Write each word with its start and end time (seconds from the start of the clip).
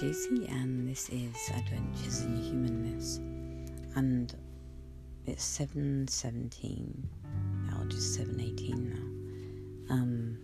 Josie, 0.00 0.46
and 0.46 0.88
this 0.88 1.10
is 1.10 1.34
Adventures 1.54 2.22
in 2.22 2.34
Humanness. 2.42 3.18
And 3.96 4.34
it's 5.26 5.44
seven 5.44 6.08
seventeen, 6.08 7.06
now 7.66 7.84
just 7.86 8.14
seven 8.14 8.40
eighteen 8.40 8.88
now. 9.88 9.94
Um, 9.94 10.38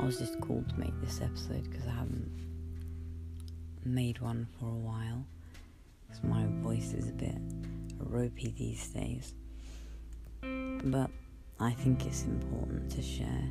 I 0.00 0.06
was 0.06 0.18
just 0.18 0.40
called 0.40 0.70
to 0.70 0.80
make 0.80 0.98
this 1.02 1.20
episode 1.20 1.70
because 1.70 1.86
I 1.86 1.90
haven't 1.90 2.30
made 3.84 4.22
one 4.22 4.46
for 4.58 4.70
a 4.70 4.78
while. 4.78 5.26
Because 6.06 6.22
my 6.24 6.46
voice 6.62 6.94
is 6.94 7.10
a 7.10 7.12
bit 7.12 7.36
ropey 7.98 8.54
these 8.56 8.88
days. 8.88 9.34
But 10.40 11.10
I 11.60 11.72
think 11.72 12.06
it's 12.06 12.22
important 12.22 12.90
to 12.92 13.02
share. 13.02 13.50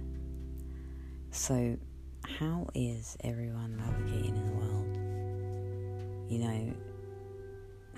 So 1.30 1.78
how 2.28 2.68
is 2.74 3.16
everyone 3.24 3.78
navigating 3.78 4.36
in 4.36 4.46
the 4.46 4.54
world? 4.54 4.98
You 6.30 6.40
know, 6.40 6.74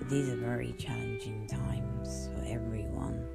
these 0.08 0.28
are 0.28 0.36
very 0.36 0.74
challenging 0.78 1.46
times 1.46 2.28
for 2.34 2.44
everyone. 2.46 3.26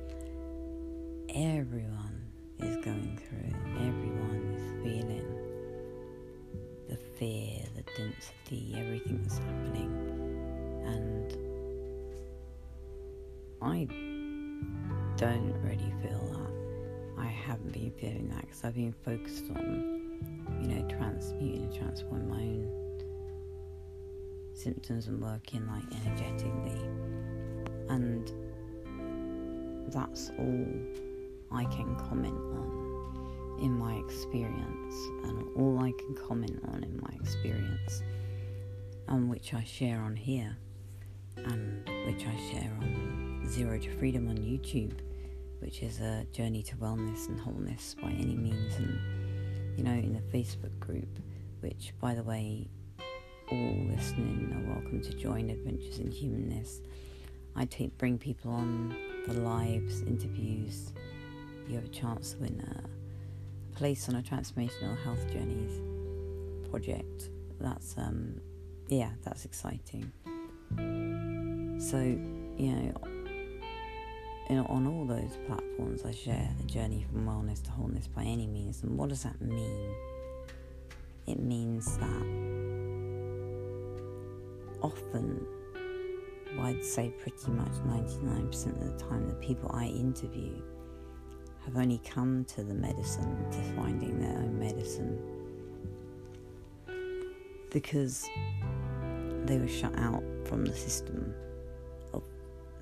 Everyone 1.29 2.21
is 2.59 2.77
going 2.85 3.19
through. 3.27 3.53
Everyone 3.75 4.53
is 4.55 4.83
feeling 4.83 5.25
the 6.89 6.97
fear, 7.17 7.66
the 7.75 7.83
density, 7.97 8.75
everything 8.77 9.21
that's 9.23 9.39
happening. 9.39 9.91
And 10.85 11.33
I 13.61 13.86
don't 15.17 15.55
really 15.64 15.94
feel 16.02 16.25
that. 16.33 17.21
I 17.21 17.27
haven't 17.27 17.73
been 17.73 17.91
feeling 17.99 18.30
that 18.30 18.41
because 18.41 18.64
I've 18.64 18.75
been 18.75 18.94
focused 19.03 19.49
on 19.55 19.92
you 20.61 20.67
know, 20.67 20.88
transmuting 20.88 21.63
and 21.63 21.73
transforming 21.73 22.30
my 22.30 22.41
own 22.41 22.69
symptoms 24.53 25.08
and 25.08 25.22
working 25.22 25.67
like 25.67 25.83
energetically. 26.05 26.81
And 27.89 28.31
that's 29.91 30.31
all 30.39 30.66
I 31.52 31.66
can 31.66 31.95
comment 31.95 32.38
on 32.38 33.59
in 33.61 33.71
my 33.77 33.94
experience, 33.95 34.95
and 35.25 35.45
all 35.55 35.80
I 35.80 35.91
can 35.91 36.16
comment 36.16 36.59
on 36.69 36.83
in 36.83 36.99
my 36.99 37.14
experience, 37.21 38.02
and 39.08 39.30
which 39.30 39.53
I 39.53 39.64
share 39.64 40.02
on 40.02 40.16
here, 40.16 40.58
and 41.38 41.88
which 42.08 42.25
I 42.25 42.36
share 42.52 42.71
on 42.81 43.45
Zero 43.47 43.77
to 43.77 43.91
Freedom 43.97 44.27
on 44.27 44.38
YouTube, 44.38 44.94
which 45.59 45.83
is 45.83 45.99
a 45.99 46.25
journey 46.31 46.64
to 46.64 46.75
wellness 46.77 47.27
and 47.27 47.39
wholeness 47.39 47.95
by 48.02 48.09
any 48.09 48.36
means. 48.36 48.75
And 48.75 48.99
you 49.77 49.83
know, 49.83 49.91
in 49.91 50.13
the 50.13 50.38
Facebook 50.38 50.77
group, 50.79 51.19
which, 51.61 51.93
by 51.99 52.13
the 52.13 52.23
way, 52.23 52.67
all 53.52 53.75
listening 53.89 54.52
are 54.55 54.73
welcome 54.73 55.02
to 55.02 55.13
join 55.13 55.49
Adventures 55.49 55.99
in 55.99 56.11
Humanness. 56.11 56.81
I 57.55 57.65
take, 57.65 57.97
bring 57.97 58.17
people 58.17 58.52
on 58.52 58.95
for 59.25 59.33
lives, 59.33 60.02
interviews. 60.02 60.93
You 61.67 61.75
have 61.75 61.85
a 61.85 61.89
chance 61.89 62.33
to 62.33 62.38
win 62.39 62.61
a 62.61 63.77
place 63.77 64.09
on 64.09 64.15
a 64.15 64.21
transformational 64.21 65.02
health 65.03 65.31
journeys 65.31 65.80
project. 66.69 67.30
That's 67.59 67.95
um, 67.97 68.41
yeah, 68.89 69.11
that's 69.23 69.45
exciting. 69.45 70.11
So 71.80 71.97
you 72.58 72.71
know, 72.71 72.93
on 74.49 74.88
all 74.88 75.05
those 75.05 75.38
platforms, 75.47 76.04
I 76.05 76.11
share 76.11 76.49
the 76.59 76.65
journey 76.65 77.05
from 77.09 77.26
wellness 77.26 77.61
to 77.64 77.71
wholeness 77.71 78.08
by 78.08 78.23
any 78.23 78.48
means. 78.48 78.83
And 78.83 78.98
what 78.98 79.09
does 79.09 79.23
that 79.23 79.42
mean? 79.42 79.95
It 81.27 81.39
means 81.39 81.98
that 81.98 82.26
often, 84.81 85.45
I'd 86.59 86.83
say 86.83 87.09
pretty 87.09 87.52
much 87.52 87.71
99% 87.87 88.81
of 88.81 88.98
the 88.98 89.05
time, 89.05 89.27
the 89.27 89.36
people 89.36 89.71
I 89.73 89.86
interview 89.86 90.61
have 91.65 91.77
only 91.77 91.99
come 91.99 92.43
to 92.45 92.64
the 92.64 92.73
medicine, 92.73 93.49
to 93.52 93.58
finding 93.75 94.20
their 94.20 94.37
own 94.37 94.60
medicine, 94.60 95.17
because 97.71 98.27
they 99.45 99.58
were 99.58 99.67
shut 99.67 99.98
out 99.98 100.23
from 100.45 100.65
the 100.65 100.75
system 100.75 101.33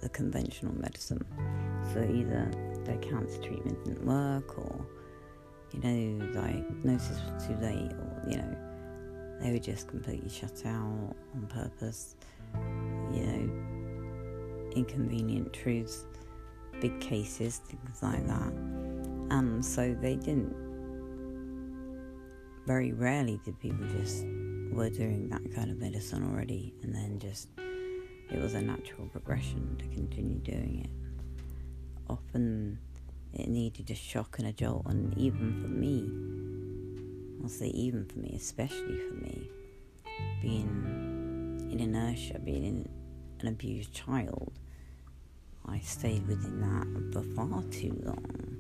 the 0.01 0.09
conventional 0.09 0.73
medicine. 0.75 1.23
So 1.93 2.01
either 2.01 2.51
their 2.85 2.97
cancer 2.97 3.41
treatment 3.41 3.83
didn't 3.85 4.05
work, 4.05 4.57
or 4.57 4.85
you 5.71 5.79
know, 5.79 6.33
diagnosis 6.33 7.17
was 7.31 7.47
too 7.47 7.55
late, 7.55 7.91
or 7.93 8.23
you 8.27 8.37
know, 8.37 8.57
they 9.41 9.51
were 9.51 9.59
just 9.59 9.87
completely 9.87 10.29
shut 10.29 10.65
out 10.65 11.15
on 11.35 11.47
purpose. 11.47 12.15
You 13.13 13.25
know, 13.25 14.71
inconvenient 14.75 15.53
truths, 15.53 16.05
big 16.79 16.99
cases, 16.99 17.57
things 17.57 18.01
like 18.01 18.25
that. 18.27 18.53
And 19.31 19.63
so 19.63 19.95
they 20.01 20.15
didn't. 20.15 20.55
Very 22.67 22.91
rarely 22.91 23.39
did 23.43 23.59
people 23.59 23.87
just 23.87 24.25
were 24.71 24.89
doing 24.89 25.29
that 25.29 25.53
kind 25.55 25.71
of 25.71 25.77
medicine 25.77 26.23
already, 26.29 26.73
and 26.83 26.93
then 26.93 27.19
just 27.19 27.49
it 28.31 28.41
was 28.41 28.53
a 28.53 28.61
natural 28.61 29.07
progression 29.07 29.75
to 29.77 29.85
continue 29.87 30.39
doing 30.39 30.81
it. 30.85 30.89
Often 32.09 32.79
it 33.33 33.47
needed 33.47 33.89
a 33.91 33.95
shock 33.95 34.39
and 34.39 34.47
a 34.47 34.53
jolt, 34.53 34.85
and 34.85 35.17
even 35.17 35.61
for 35.61 35.67
me, 35.67 36.09
I'll 37.43 37.49
say 37.49 37.67
even 37.67 38.05
for 38.05 38.19
me, 38.19 38.33
especially 38.35 38.97
for 38.97 39.15
me, 39.15 39.49
being 40.41 41.67
in 41.71 41.79
inertia, 41.79 42.39
being 42.39 42.63
in 42.63 42.89
an 43.39 43.47
abused 43.47 43.93
child, 43.93 44.53
I 45.65 45.79
stayed 45.79 46.27
within 46.27 46.61
that 46.61 47.13
for 47.13 47.23
far 47.35 47.63
too 47.71 47.99
long. 48.03 48.57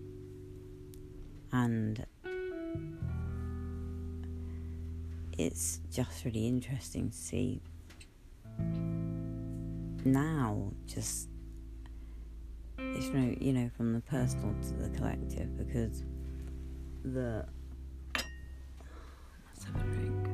And 1.51 2.05
it's 5.37 5.79
just 5.91 6.23
really 6.23 6.47
interesting 6.47 7.09
to 7.09 7.17
see 7.17 7.61
now 10.05 10.71
just 10.85 11.27
it's 12.77 13.07
no 13.09 13.35
you 13.39 13.53
know 13.53 13.69
from 13.77 13.93
the 13.93 14.01
personal 14.01 14.53
to 14.61 14.73
the 14.73 14.89
collective 14.97 15.57
because 15.57 16.03
the 17.03 17.45
let's 18.13 19.63
have 19.65 19.75
a 19.75 19.83
drink. 19.93 20.27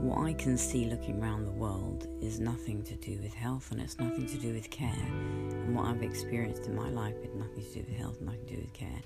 What 0.00 0.24
I 0.26 0.32
can 0.32 0.56
see 0.56 0.86
looking 0.86 1.22
around 1.22 1.44
the 1.44 1.52
world 1.52 2.08
is 2.22 2.40
nothing 2.40 2.82
to 2.84 2.96
do 2.96 3.18
with 3.22 3.34
health 3.34 3.70
and 3.70 3.82
it's 3.82 3.98
nothing 3.98 4.26
to 4.28 4.38
do 4.38 4.54
with 4.54 4.70
care. 4.70 4.88
And 4.88 5.76
what 5.76 5.84
I've 5.84 6.02
experienced 6.02 6.64
in 6.64 6.74
my 6.74 6.88
life 6.88 7.16
is 7.22 7.34
nothing 7.34 7.62
to 7.62 7.74
do 7.74 7.84
with 7.86 7.98
health 7.98 8.16
and 8.16 8.26
nothing 8.26 8.46
to 8.46 8.54
do 8.54 8.60
with 8.62 8.72
care. 8.72 9.02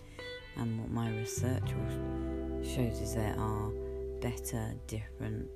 And 0.56 0.78
what 0.78 0.90
my 0.92 1.10
research 1.10 1.68
shows 2.62 3.00
is 3.00 3.14
there 3.14 3.34
are 3.36 3.72
better, 4.24 4.74
different, 4.86 5.46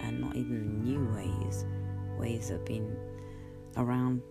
and 0.00 0.20
not 0.20 0.36
even 0.36 0.84
new 0.84 1.04
ways. 1.16 1.64
Ways 2.16 2.48
that 2.48 2.58
have 2.58 2.64
been 2.64 2.96
around, 3.76 4.22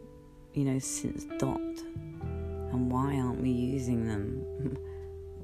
you 0.53 0.63
know, 0.63 0.79
since 0.79 1.25
dot. 1.37 1.59
And 1.59 2.89
why 2.89 3.17
aren't 3.17 3.41
we 3.41 3.49
using 3.49 4.07
them? 4.07 4.77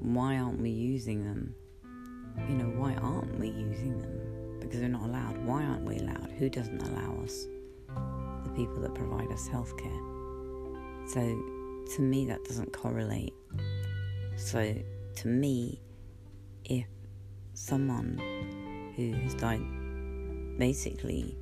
why 0.00 0.38
aren't 0.38 0.58
we 0.58 0.70
using 0.70 1.22
them? 1.24 1.54
You 2.48 2.54
know, 2.56 2.70
why 2.80 2.94
aren't 2.94 3.38
we 3.38 3.48
using 3.48 3.98
them? 3.98 4.58
Because 4.58 4.80
we're 4.80 4.88
not 4.88 5.02
allowed. 5.02 5.36
Why 5.44 5.62
aren't 5.62 5.84
we 5.84 5.98
allowed? 5.98 6.32
Who 6.38 6.48
doesn't 6.48 6.80
allow 6.82 7.22
us? 7.22 7.46
The 8.44 8.52
people 8.56 8.80
that 8.80 8.94
provide 8.94 9.30
us 9.32 9.48
healthcare. 9.48 11.10
So, 11.10 11.20
to 11.96 12.02
me, 12.02 12.24
that 12.26 12.42
doesn't 12.44 12.72
correlate. 12.72 13.34
So, 14.36 14.74
to 15.16 15.28
me, 15.28 15.82
if 16.64 16.86
someone 17.54 18.20
who 18.96 19.12
has 19.12 19.34
died 19.34 19.62
basically, 20.58 21.36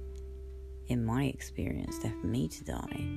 in 0.88 1.04
my 1.04 1.24
experience, 1.24 2.02
left 2.02 2.22
me 2.24 2.48
to 2.48 2.64
die, 2.64 3.08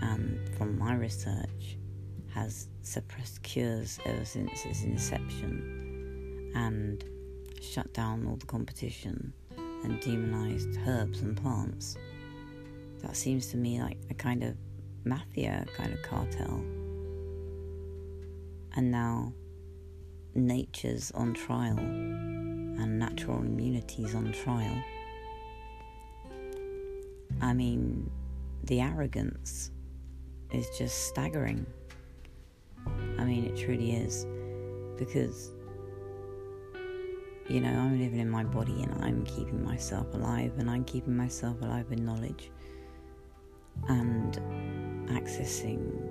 and 0.00 0.38
from 0.56 0.78
my 0.78 0.94
research, 0.94 1.76
has 2.32 2.68
suppressed 2.82 3.42
cures 3.42 3.98
ever 4.06 4.24
since 4.24 4.64
its 4.64 4.84
inception 4.84 6.50
and 6.54 7.04
shut 7.60 7.92
down 7.92 8.26
all 8.26 8.36
the 8.36 8.46
competition 8.46 9.32
and 9.84 10.00
demonized 10.00 10.78
herbs 10.86 11.20
and 11.20 11.36
plants. 11.36 11.96
That 13.00 13.16
seems 13.16 13.48
to 13.48 13.56
me 13.56 13.82
like 13.82 13.98
a 14.10 14.14
kind 14.14 14.44
of 14.44 14.56
mafia 15.04 15.66
kind 15.76 15.92
of 15.92 16.02
cartel. 16.02 16.64
And 18.74 18.90
now 18.90 19.32
nature's 20.34 21.10
on 21.12 21.34
trial 21.34 21.78
and 21.78 22.98
natural 22.98 23.38
immunities 23.38 24.14
on 24.14 24.32
trial. 24.32 24.82
I 27.40 27.52
mean, 27.52 28.10
the 28.64 28.80
arrogance 28.80 29.70
is 30.50 30.66
just 30.78 31.08
staggering. 31.08 31.66
I 33.18 33.24
mean, 33.24 33.44
it 33.44 33.56
truly 33.56 33.92
is. 33.92 34.26
because 34.96 35.52
you 37.48 37.60
know, 37.60 37.68
I'm 37.70 37.98
living 38.00 38.20
in 38.20 38.30
my 38.30 38.44
body 38.44 38.82
and 38.82 39.04
I'm 39.04 39.24
keeping 39.24 39.64
myself 39.64 40.06
alive, 40.14 40.52
and 40.58 40.70
I'm 40.70 40.84
keeping 40.84 41.16
myself 41.16 41.60
alive 41.60 41.90
with 41.90 41.98
knowledge 41.98 42.50
and 43.88 44.40
accessing 45.08 46.08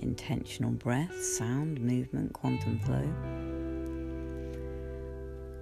intentional 0.00 0.70
breath, 0.70 1.14
sound, 1.22 1.80
movement, 1.80 2.32
quantum 2.32 2.78
flow, 2.80 3.06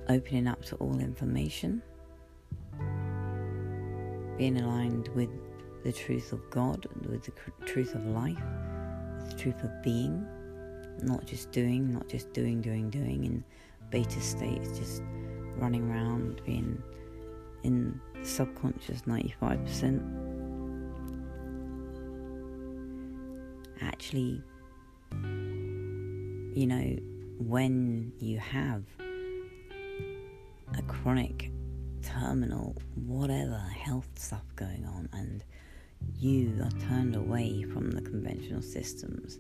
opening 0.09 0.47
up 0.47 0.65
to 0.67 0.77
all 0.77 0.99
information, 0.99 1.83
being 4.37 4.61
aligned 4.61 5.09
with 5.15 5.31
the 5.85 5.93
truth 5.93 6.33
of 6.33 6.49
God, 6.51 6.87
with 7.09 7.25
the 7.25 7.33
truth 7.67 7.95
of 7.95 8.07
life, 8.07 8.43
the 9.29 9.37
truth 9.37 9.63
of 9.63 9.83
being, 9.83 10.27
not 11.03 11.27
just 11.27 11.51
doing, 11.53 11.93
not 11.93 12.09
just 12.09 12.33
doing, 12.33 12.61
doing, 12.61 12.91
doing 12.91 13.25
in 13.25 13.45
beta 13.91 14.21
state, 14.21 14.63
just 14.75 15.03
running 15.57 15.91
around 15.91 16.41
being 16.45 16.83
in 17.63 18.01
subconscious 18.23 19.03
95%. 19.03 20.01
Actually, 23.81 24.43
you 26.55 26.67
know, 26.67 26.97
when 27.39 28.13
you 28.19 28.39
have 28.39 28.85
a 30.79 30.83
chronic, 30.83 31.51
terminal, 32.03 32.77
whatever 32.95 33.59
health 33.59 34.09
stuff 34.17 34.45
going 34.57 34.85
on, 34.87 35.09
and 35.13 35.45
you 36.19 36.61
are 36.63 36.81
turned 36.89 37.17
away 37.17 37.63
from 37.63 37.91
the 37.91 38.03
conventional 38.03 38.63
systems. 38.63 39.39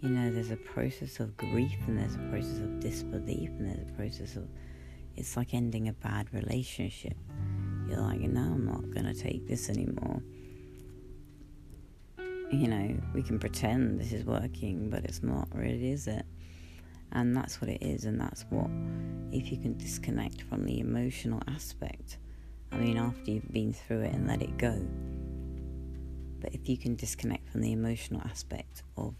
You 0.00 0.10
know, 0.10 0.30
there's 0.30 0.50
a 0.50 0.56
process 0.56 1.20
of 1.20 1.36
grief, 1.36 1.78
and 1.86 1.98
there's 1.98 2.14
a 2.14 2.30
process 2.30 2.58
of 2.58 2.80
disbelief, 2.80 3.50
and 3.50 3.68
there's 3.68 3.88
a 3.88 3.92
process 3.92 4.36
of 4.36 4.48
it's 5.16 5.36
like 5.36 5.54
ending 5.54 5.88
a 5.88 5.92
bad 5.92 6.32
relationship. 6.34 7.16
You're 7.88 8.00
like, 8.00 8.20
no, 8.20 8.40
I'm 8.40 8.66
not 8.66 8.90
going 8.90 9.06
to 9.06 9.14
take 9.14 9.46
this 9.46 9.68
anymore. 9.68 10.22
You 12.50 12.68
know, 12.68 12.96
we 13.14 13.22
can 13.22 13.38
pretend 13.38 14.00
this 14.00 14.12
is 14.12 14.24
working, 14.24 14.90
but 14.90 15.04
it's 15.04 15.22
not 15.22 15.48
really, 15.54 15.90
is 15.90 16.06
it? 16.06 16.24
And 17.12 17.36
that's 17.36 17.60
what 17.60 17.70
it 17.70 17.82
is, 17.82 18.04
and 18.04 18.20
that's 18.20 18.44
what, 18.50 18.68
if 19.30 19.52
you 19.52 19.58
can 19.58 19.76
disconnect 19.76 20.42
from 20.42 20.64
the 20.64 20.80
emotional 20.80 21.40
aspect, 21.48 22.18
I 22.72 22.76
mean, 22.76 22.96
after 22.96 23.30
you've 23.30 23.52
been 23.52 23.72
through 23.72 24.02
it 24.02 24.14
and 24.14 24.26
let 24.26 24.42
it 24.42 24.56
go, 24.58 24.84
but 26.40 26.52
if 26.52 26.68
you 26.68 26.76
can 26.76 26.96
disconnect 26.96 27.48
from 27.48 27.62
the 27.62 27.72
emotional 27.72 28.20
aspect 28.22 28.82
of 28.96 29.14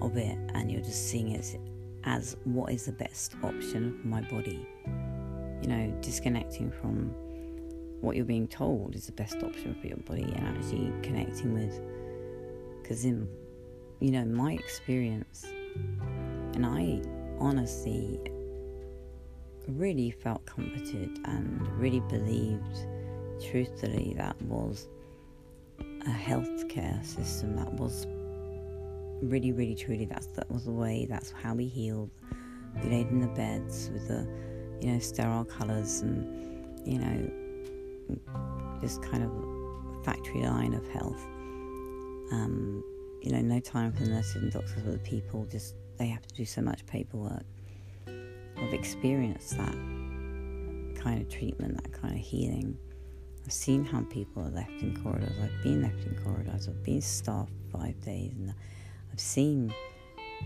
of 0.00 0.16
it 0.16 0.36
and 0.54 0.68
you're 0.68 0.80
just 0.80 1.08
seeing 1.08 1.30
it 1.30 1.56
as 2.04 2.36
what 2.42 2.72
is 2.72 2.86
the 2.86 2.92
best 2.92 3.36
option 3.44 3.96
for 4.00 4.08
my 4.08 4.20
body, 4.22 4.66
you 5.62 5.68
know, 5.68 5.96
disconnecting 6.00 6.72
from 6.72 7.14
what 8.02 8.16
you're 8.16 8.24
being 8.24 8.48
told 8.48 8.96
is 8.96 9.06
the 9.06 9.12
best 9.12 9.36
option 9.44 9.76
for 9.80 9.86
your 9.86 9.96
body 9.98 10.24
and 10.24 10.58
actually 10.58 10.92
connecting 11.02 11.54
with 11.54 11.80
because 12.82 13.04
in 13.04 13.28
you 14.00 14.10
know 14.10 14.24
my 14.24 14.52
experience 14.52 15.46
and 16.54 16.66
I 16.66 17.02
honestly 17.38 18.20
really 19.68 20.10
felt 20.10 20.44
comforted 20.46 21.18
and 21.24 21.66
really 21.78 22.00
believed 22.00 22.86
truthfully 23.50 24.14
that 24.16 24.40
was 24.42 24.88
a 25.80 26.10
healthcare 26.10 27.04
system 27.04 27.56
that 27.56 27.72
was 27.74 28.06
really, 29.22 29.52
really, 29.52 29.74
truly 29.74 30.04
that's 30.04 30.26
that 30.28 30.50
was 30.50 30.64
the 30.64 30.72
way. 30.72 31.06
That's 31.08 31.30
how 31.30 31.54
we 31.54 31.66
healed. 31.66 32.10
We 32.82 32.90
laid 32.90 33.08
in 33.08 33.20
the 33.20 33.28
beds 33.28 33.90
with 33.92 34.08
the, 34.08 34.26
you 34.80 34.92
know, 34.92 34.98
sterile 34.98 35.44
colours 35.44 36.00
and, 36.00 36.86
you 36.86 36.98
know, 36.98 37.30
just 38.80 39.02
kind 39.02 39.22
of 39.22 40.04
factory 40.04 40.42
line 40.42 40.74
of 40.74 40.86
health. 40.88 41.22
Um, 42.32 42.82
you 43.22 43.30
know, 43.32 43.40
no 43.40 43.60
time 43.60 43.92
for 43.92 44.02
the 44.02 44.10
nurses 44.10 44.36
and 44.36 44.52
doctors 44.52 44.84
or 44.84 44.92
the 44.92 44.98
people. 44.98 45.46
Just 45.50 45.76
they 45.98 46.06
have 46.06 46.26
to 46.26 46.34
do 46.34 46.44
so 46.44 46.60
much 46.62 46.84
paperwork. 46.86 47.44
I've 48.06 48.74
experienced 48.74 49.56
that 49.56 49.74
kind 51.00 51.20
of 51.20 51.28
treatment, 51.28 51.82
that 51.82 51.92
kind 51.92 52.14
of 52.14 52.20
healing. 52.20 52.76
I've 53.44 53.52
seen 53.52 53.84
how 53.84 54.02
people 54.02 54.42
are 54.42 54.50
left 54.50 54.82
in 54.82 55.00
corridors. 55.02 55.36
I've 55.42 55.62
been 55.62 55.82
left 55.82 56.04
in 56.06 56.16
corridors. 56.22 56.68
I've 56.68 56.82
been 56.84 57.00
staffed 57.00 57.52
five 57.72 58.00
days, 58.00 58.32
and 58.36 58.54
I've 59.12 59.20
seen, 59.20 59.74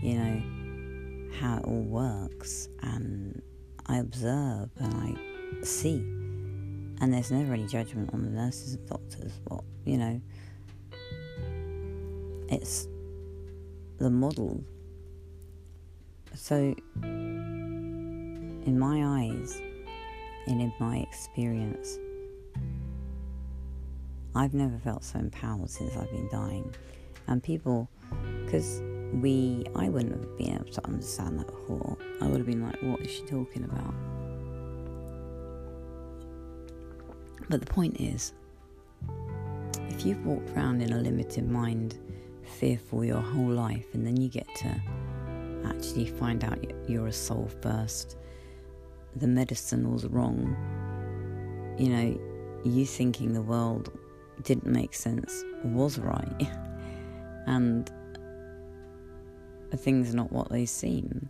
you 0.01 0.15
know, 0.15 1.31
how 1.39 1.57
it 1.57 1.65
all 1.65 1.83
works, 1.83 2.69
and 2.81 3.41
I 3.85 3.97
observe 3.97 4.69
and 4.77 4.93
I 4.95 5.63
see. 5.63 5.97
And 6.99 7.13
there's 7.13 7.29
never 7.29 7.53
any 7.53 7.67
judgment 7.67 8.11
on 8.13 8.23
the 8.23 8.31
nurses 8.31 8.73
and 8.73 8.87
doctors, 8.87 9.33
but, 9.47 9.63
you 9.85 9.97
know, 9.97 10.19
it's 12.49 12.87
the 13.99 14.09
model. 14.09 14.63
So, 16.37 16.75
in 17.01 18.77
my 18.77 19.21
eyes 19.21 19.59
and 20.45 20.61
in 20.61 20.71
my 20.79 20.97
experience, 20.97 21.97
I've 24.35 24.53
never 24.53 24.77
felt 24.77 25.03
so 25.03 25.17
empowered 25.17 25.71
since 25.71 25.97
I've 25.97 26.11
been 26.11 26.29
dying. 26.31 26.73
And 27.27 27.41
people, 27.41 27.89
because 28.45 28.83
we, 29.13 29.65
I 29.75 29.89
wouldn't 29.89 30.13
have 30.13 30.37
been 30.37 30.53
able 30.53 30.71
to 30.71 30.85
understand 30.85 31.39
that 31.39 31.47
before. 31.47 31.97
I 32.21 32.27
would 32.27 32.37
have 32.37 32.47
been 32.47 32.63
like, 32.63 32.77
what 32.83 33.01
is 33.01 33.11
she 33.11 33.23
talking 33.23 33.63
about? 33.63 33.95
But 37.49 37.61
the 37.61 37.65
point 37.65 37.99
is, 37.99 38.33
if 39.89 40.05
you've 40.05 40.23
walked 40.23 40.51
around 40.51 40.83
in 40.83 40.93
a 40.93 40.97
limited 40.99 41.49
mind, 41.49 41.97
fearful 42.43 43.03
your 43.03 43.21
whole 43.21 43.49
life, 43.49 43.87
and 43.93 44.05
then 44.05 44.17
you 44.17 44.29
get 44.29 44.47
to 44.57 44.81
actually 45.65 46.05
find 46.05 46.43
out 46.43 46.59
you're 46.87 47.07
a 47.07 47.13
soul 47.13 47.49
first, 47.61 48.17
the 49.15 49.27
medicine 49.27 49.91
was 49.91 50.05
wrong, 50.05 50.55
you 51.77 51.89
know, 51.89 52.19
you 52.63 52.85
thinking 52.85 53.33
the 53.33 53.41
world 53.41 53.91
didn't 54.43 54.67
make 54.67 54.93
sense 54.93 55.43
was 55.63 55.97
right. 55.99 56.47
and 57.47 57.91
things 59.75 60.13
are 60.13 60.17
not 60.17 60.31
what 60.31 60.49
they 60.49 60.65
seem. 60.65 61.29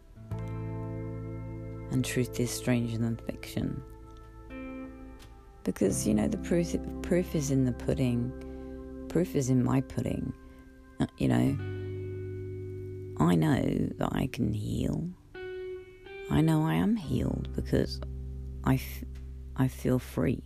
And 1.91 2.03
truth 2.03 2.39
is 2.39 2.51
stranger 2.51 2.97
than 2.97 3.17
fiction. 3.17 3.81
Because, 5.63 6.07
you 6.07 6.13
know, 6.13 6.27
the 6.27 6.37
proof, 6.37 6.75
proof 7.01 7.35
is 7.35 7.51
in 7.51 7.65
the 7.65 7.71
pudding, 7.71 8.31
proof 9.09 9.35
is 9.35 9.49
in 9.49 9.63
my 9.63 9.81
pudding. 9.81 10.33
Uh, 10.99 11.07
you 11.17 11.27
know, 11.27 11.76
I 13.19 13.35
know 13.35 13.61
that 13.97 14.09
I 14.11 14.27
can 14.27 14.53
heal. 14.53 15.09
I 16.29 16.41
know 16.41 16.63
I 16.65 16.75
am 16.75 16.95
healed 16.95 17.49
because 17.55 17.99
I, 18.63 18.75
f- 18.75 19.03
I 19.55 19.67
feel 19.67 19.99
free 19.99 20.43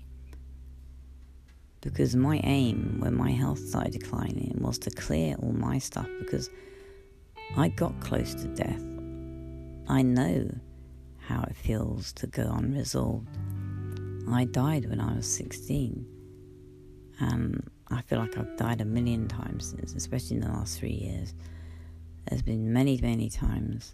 because 1.82 2.16
my 2.16 2.40
aim 2.44 2.98
when 3.00 3.16
my 3.16 3.32
health 3.32 3.60
started 3.60 3.94
declining 3.94 4.56
was 4.62 4.78
to 4.80 4.92
clear 4.92 5.36
all 5.42 5.52
my 5.52 5.80
stuff 5.80 6.08
because 6.20 6.50
I 7.58 7.70
got 7.70 8.00
close 8.00 8.36
to 8.36 8.48
death. 8.48 8.82
I 9.90 10.04
know 10.04 10.50
how 11.18 11.42
it 11.44 11.56
feels 11.56 12.14
to 12.14 12.28
go 12.28 12.44
unresolved. 12.44 13.28
I 14.30 14.46
died 14.46 14.88
when 14.90 15.02
I 15.02 15.16
was 15.16 15.28
16, 15.28 16.06
and 17.20 17.70
I 17.90 18.02
feel 18.04 18.20
like 18.20 18.38
I've 18.38 18.56
died 18.56 18.80
a 18.80 18.86
million 18.86 19.28
times 19.28 19.72
since, 19.72 19.94
especially 19.96 20.38
in 20.38 20.44
the 20.44 20.50
last 20.50 20.80
three 20.80 20.92
years. 20.92 21.34
There's 22.30 22.42
been 22.42 22.72
many, 22.72 23.00
many 23.02 23.30
times. 23.30 23.94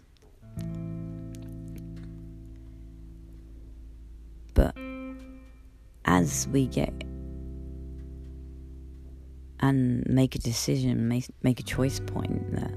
But 4.54 4.76
as 6.04 6.48
we 6.52 6.66
get 6.66 6.92
and 9.60 10.06
make 10.06 10.34
a 10.34 10.38
decision, 10.38 11.08
make, 11.08 11.26
make 11.42 11.60
a 11.60 11.64
choice 11.64 12.00
point 12.00 12.54
that 12.54 12.72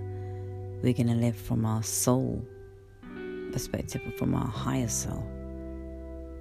we're 0.83 0.93
going 0.93 1.07
to 1.07 1.15
live 1.15 1.35
from 1.35 1.65
our 1.65 1.83
soul 1.83 2.43
perspective, 3.51 4.01
from 4.17 4.33
our 4.33 4.47
higher 4.47 4.87
self, 4.87 5.23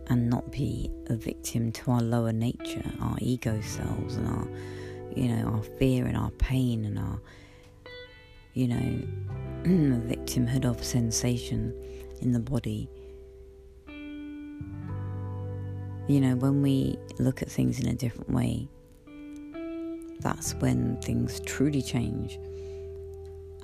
and 0.06 0.30
not 0.30 0.50
be 0.50 0.90
a 1.06 1.14
victim 1.14 1.70
to 1.72 1.90
our 1.90 2.00
lower 2.00 2.32
nature, 2.32 2.90
our 3.00 3.16
ego 3.20 3.60
selves, 3.60 4.16
and 4.16 4.26
our, 4.28 4.48
you 5.14 5.28
know, 5.28 5.48
our 5.50 5.62
fear 5.62 6.06
and 6.06 6.16
our 6.16 6.30
pain 6.32 6.84
and 6.84 6.98
our, 6.98 7.20
you 8.60 8.68
know, 8.68 8.76
victimhood 10.06 10.66
of 10.66 10.84
sensation 10.84 11.72
in 12.20 12.32
the 12.32 12.38
body. 12.38 12.90
You 16.08 16.20
know, 16.20 16.36
when 16.36 16.60
we 16.60 16.98
look 17.18 17.40
at 17.40 17.50
things 17.50 17.80
in 17.80 17.86
a 17.88 17.94
different 17.94 18.28
way, 18.28 18.68
that's 20.20 20.52
when 20.56 21.00
things 21.00 21.40
truly 21.46 21.80
change. 21.80 22.38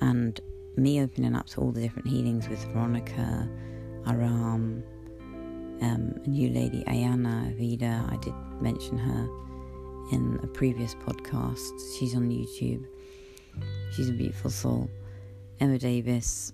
And 0.00 0.40
me 0.78 1.02
opening 1.02 1.36
up 1.36 1.46
to 1.48 1.60
all 1.60 1.72
the 1.72 1.82
different 1.82 2.08
healings 2.08 2.48
with 2.48 2.64
Veronica, 2.68 3.46
Aram, 4.06 4.82
um, 5.82 6.14
a 6.24 6.28
new 6.28 6.48
lady, 6.48 6.84
Ayana 6.86 7.54
Vida. 7.58 8.08
I 8.10 8.16
did 8.16 8.32
mention 8.62 8.96
her 8.96 9.28
in 10.12 10.40
a 10.42 10.46
previous 10.46 10.94
podcast. 10.94 11.98
She's 11.98 12.14
on 12.14 12.30
YouTube. 12.30 12.86
She's 13.92 14.08
a 14.08 14.12
beautiful 14.12 14.50
soul. 14.50 14.90
Emma 15.60 15.78
Davis, 15.78 16.52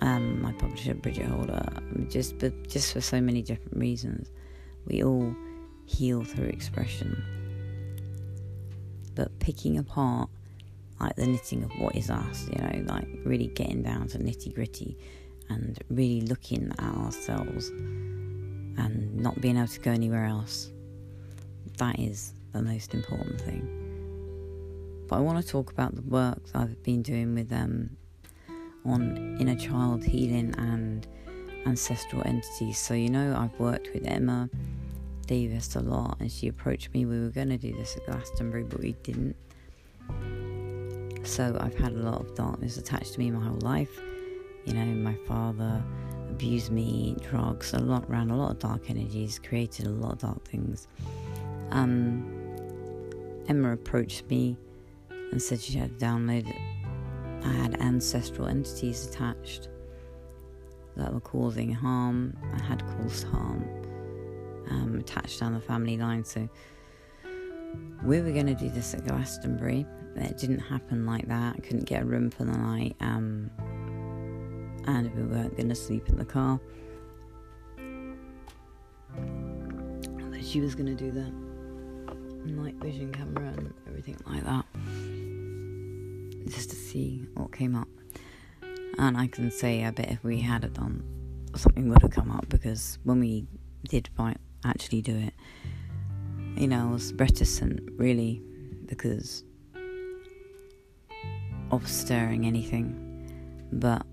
um, 0.00 0.40
my 0.42 0.52
publisher 0.52 0.94
Bridget 0.94 1.26
Holder. 1.26 1.66
Just, 2.08 2.38
but 2.38 2.68
just 2.68 2.92
for 2.92 3.00
so 3.00 3.20
many 3.20 3.42
different 3.42 3.76
reasons, 3.76 4.30
we 4.86 5.02
all 5.02 5.34
heal 5.86 6.24
through 6.24 6.46
expression. 6.46 7.22
But 9.14 9.38
picking 9.38 9.78
apart, 9.78 10.28
like 11.00 11.16
the 11.16 11.26
knitting 11.26 11.64
of 11.64 11.70
what 11.78 11.94
is 11.96 12.10
us, 12.10 12.48
you 12.48 12.60
know, 12.62 12.92
like 12.92 13.06
really 13.24 13.48
getting 13.48 13.82
down 13.82 14.08
to 14.08 14.18
nitty 14.18 14.54
gritty 14.54 14.96
and 15.48 15.78
really 15.90 16.22
looking 16.22 16.72
at 16.78 16.80
ourselves 16.80 17.68
and 17.68 19.14
not 19.16 19.40
being 19.40 19.56
able 19.56 19.68
to 19.68 19.80
go 19.80 19.90
anywhere 19.90 20.24
else. 20.24 20.70
That 21.78 21.98
is 21.98 22.34
the 22.52 22.62
most 22.62 22.94
important 22.94 23.40
thing. 23.40 23.83
But 25.14 25.20
I 25.20 25.22
want 25.22 25.46
to 25.46 25.48
talk 25.48 25.70
about 25.70 25.94
the 25.94 26.02
work 26.02 26.42
I've 26.56 26.82
been 26.82 27.00
doing 27.00 27.36
with 27.36 27.52
um, 27.52 27.90
on 28.84 29.36
inner 29.38 29.54
child 29.54 30.02
healing 30.02 30.52
and 30.58 31.06
ancestral 31.66 32.20
entities. 32.26 32.80
So 32.80 32.94
you 32.94 33.10
know, 33.10 33.32
I've 33.38 33.56
worked 33.60 33.90
with 33.94 34.04
Emma 34.08 34.50
Davis 35.28 35.76
a 35.76 35.80
lot, 35.82 36.16
and 36.18 36.32
she 36.32 36.48
approached 36.48 36.92
me. 36.92 37.06
We 37.06 37.20
were 37.20 37.28
going 37.28 37.50
to 37.50 37.56
do 37.56 37.72
this 37.76 37.96
at 37.96 38.04
Glastonbury, 38.06 38.64
but 38.64 38.80
we 38.80 38.94
didn't. 39.04 39.36
So 41.22 41.56
I've 41.60 41.78
had 41.78 41.92
a 41.92 41.98
lot 41.98 42.20
of 42.20 42.34
darkness 42.34 42.76
attached 42.76 43.12
to 43.12 43.20
me 43.20 43.30
my 43.30 43.46
whole 43.46 43.60
life. 43.60 44.00
You 44.64 44.74
know, 44.74 44.84
my 44.84 45.14
father 45.28 45.80
abused 46.28 46.72
me, 46.72 47.16
drugs, 47.20 47.72
a 47.72 47.78
lot 47.78 48.10
ran 48.10 48.30
a 48.30 48.36
lot 48.36 48.50
of 48.50 48.58
dark 48.58 48.90
energies, 48.90 49.38
created 49.38 49.86
a 49.86 49.90
lot 49.90 50.14
of 50.14 50.18
dark 50.18 50.44
things. 50.48 50.88
Um, 51.70 52.26
Emma 53.46 53.74
approached 53.74 54.28
me 54.28 54.56
and 55.34 55.42
said 55.42 55.60
she 55.60 55.76
had 55.76 55.98
downloaded. 55.98 56.56
I 57.44 57.48
had 57.48 57.80
ancestral 57.80 58.46
entities 58.46 59.08
attached 59.08 59.68
that 60.96 61.12
were 61.12 61.18
causing 61.18 61.72
harm. 61.72 62.38
I 62.56 62.62
had 62.62 62.86
caused 62.86 63.24
harm 63.24 63.68
um, 64.70 65.00
attached 65.00 65.40
down 65.40 65.54
the 65.54 65.60
family 65.60 65.96
line. 65.96 66.24
So 66.24 66.48
we 68.04 68.20
were 68.20 68.30
going 68.30 68.46
to 68.46 68.54
do 68.54 68.68
this 68.68 68.94
at 68.94 69.08
Glastonbury. 69.08 69.84
It 70.14 70.38
didn't 70.38 70.60
happen 70.60 71.04
like 71.04 71.26
that. 71.26 71.56
I 71.56 71.60
couldn't 71.60 71.86
get 71.86 72.02
a 72.02 72.06
room 72.06 72.30
for 72.30 72.44
the 72.44 72.56
night, 72.56 72.94
um, 73.00 73.50
and 74.86 75.12
we 75.16 75.24
weren't 75.24 75.56
going 75.56 75.68
to 75.68 75.74
sleep 75.74 76.08
in 76.08 76.16
the 76.16 76.24
car. 76.24 76.60
But 80.30 80.44
she 80.44 80.60
was 80.60 80.76
going 80.76 80.86
to 80.86 80.94
do 80.94 81.10
the 81.10 81.32
night 82.52 82.76
vision 82.76 83.12
camera 83.12 83.48
and 83.56 83.74
everything 83.88 84.16
like 84.26 84.44
that, 84.44 84.64
just 86.48 86.70
to 86.70 86.76
see 86.76 87.26
what 87.34 87.52
came 87.52 87.74
up. 87.74 87.88
And 88.98 89.16
I 89.16 89.26
can 89.26 89.50
say, 89.50 89.84
I 89.84 89.90
bet 89.90 90.10
if 90.10 90.22
we 90.22 90.40
had 90.40 90.64
it 90.64 90.74
done, 90.74 91.02
something 91.56 91.88
would 91.88 92.02
have 92.02 92.10
come 92.10 92.30
up 92.30 92.48
because 92.48 92.98
when 93.04 93.20
we 93.20 93.46
did 93.88 94.08
find, 94.16 94.38
actually 94.64 95.02
do 95.02 95.16
it, 95.16 95.34
you 96.56 96.68
know, 96.68 96.88
I 96.88 96.92
was 96.92 97.12
reticent 97.14 97.80
really 97.96 98.42
because 98.86 99.44
of 101.70 101.88
stirring 101.88 102.46
anything. 102.46 103.00
But 103.72 104.06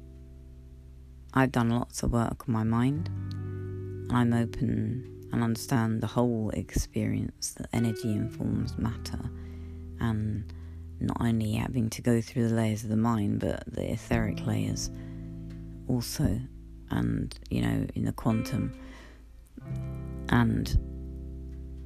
I've 1.33 1.51
done 1.51 1.69
lots 1.69 2.03
of 2.03 2.11
work 2.11 2.47
on 2.47 2.53
my 2.53 2.63
mind, 2.63 3.07
and 3.07 4.11
I'm 4.11 4.33
open 4.33 5.27
and 5.31 5.43
understand 5.43 6.01
the 6.01 6.07
whole 6.07 6.49
experience 6.49 7.53
that 7.57 7.67
energy 7.71 8.11
informs 8.11 8.77
matter, 8.77 9.29
and 9.99 10.51
not 11.01 11.17
only 11.19 11.53
having 11.53 11.89
to 11.91 12.01
go 12.01 12.21
through 12.21 12.49
the 12.49 12.55
layers 12.55 12.83
of 12.83 12.89
the 12.89 12.97
mind, 12.97 13.39
but 13.39 13.63
the 13.67 13.91
etheric 13.91 14.45
layers 14.45 14.89
also, 15.87 16.39
and 16.89 17.37
you 17.49 17.61
know, 17.61 17.87
in 17.95 18.05
the 18.05 18.11
quantum. 18.11 18.71
And 20.29 20.77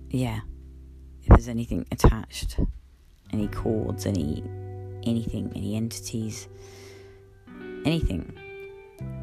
yeah, 0.09 0.41
if 1.23 1.29
there's 1.29 1.47
anything 1.47 1.85
attached, 1.91 2.59
any 3.31 3.47
cords, 3.47 4.05
any 4.05 4.43
anything, 5.05 5.51
any 5.55 5.75
entities, 5.75 6.47
anything. 7.85 8.37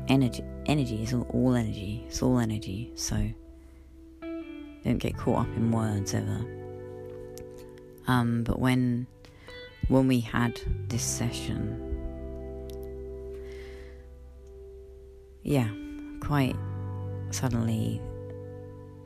Energy, 0.09 0.45
energy 0.67 1.03
is 1.03 1.15
all, 1.15 1.27
all 1.33 1.55
energy. 1.55 2.05
It's 2.07 2.23
all 2.23 2.39
energy. 2.39 2.93
So 2.97 3.17
don't 4.21 4.99
get 4.99 5.17
caught 5.17 5.47
up 5.47 5.57
in 5.57 5.71
words 5.71 6.15
ever. 6.15 6.45
Um, 8.09 8.43
but 8.43 8.59
when 8.59 9.07
when 9.93 10.09
we 10.09 10.21
had 10.21 10.59
this 10.89 11.03
session, 11.03 11.79
yeah, 15.43 15.69
quite 16.21 16.57
suddenly 17.31 18.01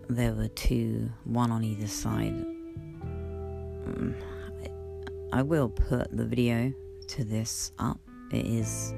there 0.09 0.33
were 0.33 0.47
two, 0.49 1.11
one 1.25 1.51
on 1.51 1.65
either 1.65 1.89
side. 1.89 2.35
Mm, 3.85 4.15
I 5.33 5.43
will 5.43 5.69
put 5.69 6.17
the 6.17 6.25
video 6.25 6.73
to 7.09 7.25
this 7.25 7.73
up. 7.81 7.99
It 8.31 8.47
is 8.47 8.95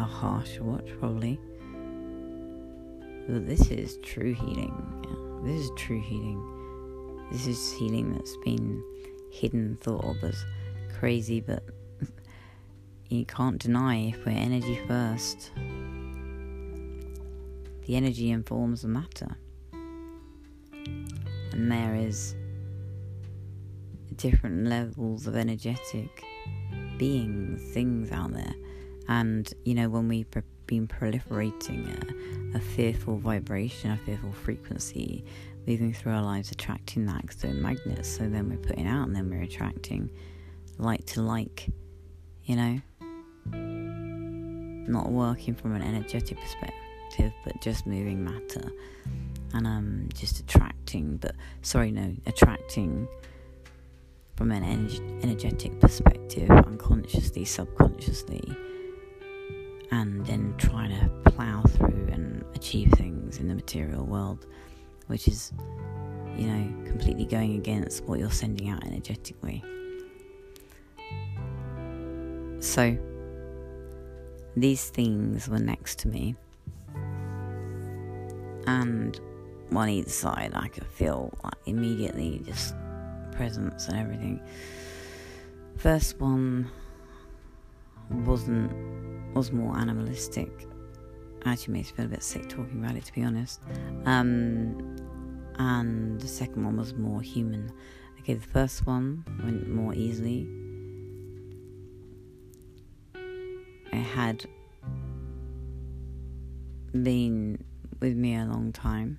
a 0.00 0.02
harsh 0.02 0.58
watch, 0.58 0.88
probably. 0.98 1.38
But 3.28 3.46
this 3.46 3.70
is 3.70 3.96
true 3.98 4.34
healing. 4.34 4.74
Yeah, 5.04 5.48
this 5.48 5.66
is 5.66 5.70
true 5.76 6.00
healing. 6.00 7.28
This 7.30 7.46
is 7.46 7.72
healing 7.74 8.12
that's 8.12 8.36
been 8.38 8.82
hidden, 9.30 9.76
thought 9.80 10.04
of 10.04 10.24
as 10.24 10.44
crazy, 10.98 11.40
but 11.40 11.62
you 13.08 13.24
can't 13.26 13.58
deny 13.58 13.96
if 14.08 14.24
we're 14.24 14.32
energy 14.32 14.80
first. 14.86 15.50
The 17.86 17.96
energy 17.96 18.30
informs 18.30 18.82
the 18.82 18.88
matter. 18.88 19.36
And 21.52 21.70
there 21.70 21.94
is 21.94 22.34
different 24.16 24.66
levels 24.66 25.26
of 25.26 25.36
energetic 25.36 26.24
beings, 26.98 27.62
things 27.72 28.10
out 28.10 28.32
there. 28.32 28.54
And, 29.08 29.52
you 29.64 29.74
know, 29.74 29.88
when 29.88 30.08
we've 30.08 30.26
been 30.66 30.88
proliferating 30.88 32.54
a, 32.54 32.56
a 32.56 32.60
fearful 32.60 33.18
vibration, 33.18 33.92
a 33.92 33.96
fearful 33.98 34.32
frequency, 34.32 35.24
moving 35.66 35.92
through 35.92 36.12
our 36.12 36.22
lives, 36.22 36.50
attracting 36.50 37.06
that 37.06 37.24
they're 37.38 37.52
magnets. 37.54 38.08
So 38.08 38.28
then 38.28 38.50
we're 38.50 38.56
putting 38.56 38.86
out 38.86 39.06
and 39.06 39.14
then 39.14 39.30
we're 39.30 39.42
attracting 39.42 40.10
like 40.78 41.04
to 41.06 41.22
like, 41.22 41.68
you 42.44 42.56
know? 42.56 42.80
Not 44.88 45.10
working 45.10 45.54
from 45.54 45.74
an 45.74 45.82
energetic 45.82 46.38
perspective, 46.38 47.32
but 47.44 47.60
just 47.60 47.86
moving 47.86 48.24
matter 48.24 48.70
and 49.52 49.66
um, 49.66 50.08
just 50.14 50.40
attracting, 50.40 51.16
but 51.16 51.34
sorry, 51.62 51.90
no, 51.90 52.14
attracting 52.26 53.08
from 54.36 54.52
an 54.52 54.62
energetic 55.22 55.80
perspective, 55.80 56.50
unconsciously, 56.50 57.44
subconsciously, 57.44 58.42
and 59.90 60.24
then 60.26 60.54
trying 60.58 60.90
to 60.90 61.30
plow 61.30 61.62
through 61.62 62.08
and 62.12 62.44
achieve 62.54 62.90
things 62.92 63.38
in 63.38 63.48
the 63.48 63.54
material 63.54 64.04
world, 64.04 64.46
which 65.06 65.26
is, 65.26 65.52
you 66.36 66.46
know, 66.46 66.86
completely 66.86 67.24
going 67.24 67.56
against 67.56 68.04
what 68.04 68.18
you're 68.18 68.30
sending 68.30 68.68
out 68.68 68.84
energetically. 68.84 69.64
So, 72.60 72.96
these 74.56 74.88
things 74.90 75.48
were 75.48 75.58
next 75.58 75.98
to 76.00 76.08
me, 76.08 76.34
and 78.66 79.20
on 79.74 79.88
each 79.88 80.08
side, 80.08 80.52
I 80.54 80.68
could 80.68 80.86
feel 80.86 81.32
like 81.44 81.54
immediately 81.66 82.42
just 82.44 82.74
presence 83.32 83.88
and 83.88 83.98
everything. 83.98 84.40
First 85.76 86.18
one 86.20 86.70
wasn't 88.10 88.72
was 89.34 89.52
more 89.52 89.76
animalistic. 89.76 90.50
Actually 91.44 91.74
makes 91.74 91.90
me 91.90 91.96
feel 91.96 92.06
a 92.06 92.08
bit 92.08 92.22
sick 92.22 92.48
talking 92.48 92.82
about 92.82 92.96
it 92.96 93.04
to 93.04 93.12
be 93.12 93.22
honest. 93.22 93.60
Um, 94.06 94.96
and 95.58 96.20
the 96.20 96.26
second 96.26 96.64
one 96.64 96.76
was 96.76 96.94
more 96.94 97.20
human. 97.20 97.70
Okay, 98.20 98.34
the 98.34 98.46
first 98.46 98.86
one 98.86 99.24
went 99.44 99.68
more 99.68 99.94
easily. 99.94 100.48
Had 104.16 104.46
been 106.92 107.62
with 108.00 108.16
me 108.16 108.34
a 108.34 108.46
long 108.46 108.72
time. 108.72 109.18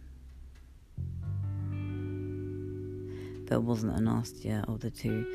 but 3.50 3.62
wasn't 3.62 3.98
a 3.98 4.02
nastier 4.02 4.64
of 4.68 4.82
the 4.82 4.92
two. 4.92 5.26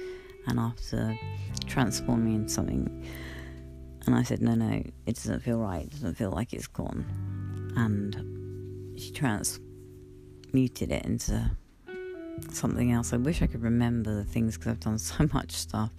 And 0.46 0.58
after 0.58 1.18
transforming 1.66 2.34
into 2.34 2.48
something 2.48 3.06
And 4.06 4.14
I 4.14 4.22
said, 4.24 4.42
No, 4.42 4.54
no, 4.54 4.82
it 5.06 5.14
doesn't 5.14 5.40
feel 5.40 5.58
right. 5.58 5.84
It 5.84 5.92
doesn't 5.92 6.16
feel 6.16 6.30
like 6.30 6.52
it's 6.52 6.66
gone. 6.66 7.06
And 7.76 8.98
she 8.98 9.12
transmuted 9.12 10.90
it 10.90 11.04
into 11.04 11.50
something 12.50 12.90
else. 12.92 13.12
I 13.12 13.16
wish 13.16 13.40
I 13.42 13.46
could 13.46 13.62
remember 13.62 14.14
the 14.14 14.24
things 14.24 14.58
because 14.58 14.72
I've 14.72 14.80
done 14.80 14.98
so 14.98 15.28
much 15.32 15.52
stuff. 15.52 15.90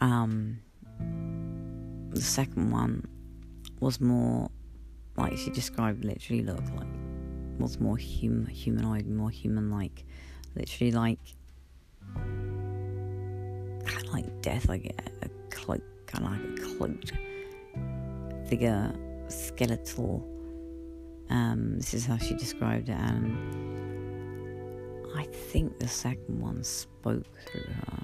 Um, 0.00 0.60
the 2.10 2.20
second 2.20 2.70
one 2.70 3.06
was 3.80 4.00
more 4.00 4.50
like 5.16 5.36
she 5.36 5.50
described 5.50 6.04
literally 6.04 6.42
looked 6.42 6.74
like 6.74 6.86
was 7.60 7.78
more 7.78 7.98
hum- 7.98 8.46
humanoid, 8.46 9.06
more 9.06 9.30
human 9.30 9.70
like, 9.70 10.04
literally 10.56 10.92
like 10.92 11.18
kind 13.84 14.06
of 14.06 14.12
like 14.12 14.42
death, 14.42 14.68
like 14.68 14.86
a, 14.86 15.26
a 15.26 15.28
cloak, 15.50 15.82
kind 16.06 16.24
of 16.24 16.32
like 16.32 16.58
a 16.58 16.76
cloaked 16.76 17.12
figure, 18.48 18.92
skeletal. 19.28 20.26
Um, 21.28 21.76
this 21.76 21.94
is 21.94 22.06
how 22.06 22.16
she 22.16 22.34
described 22.34 22.88
it, 22.88 22.96
and 22.98 23.36
I 25.16 25.24
think 25.24 25.78
the 25.78 25.88
second 25.88 26.40
one 26.40 26.64
spoke 26.64 27.26
through 27.46 27.72
her. 27.72 27.99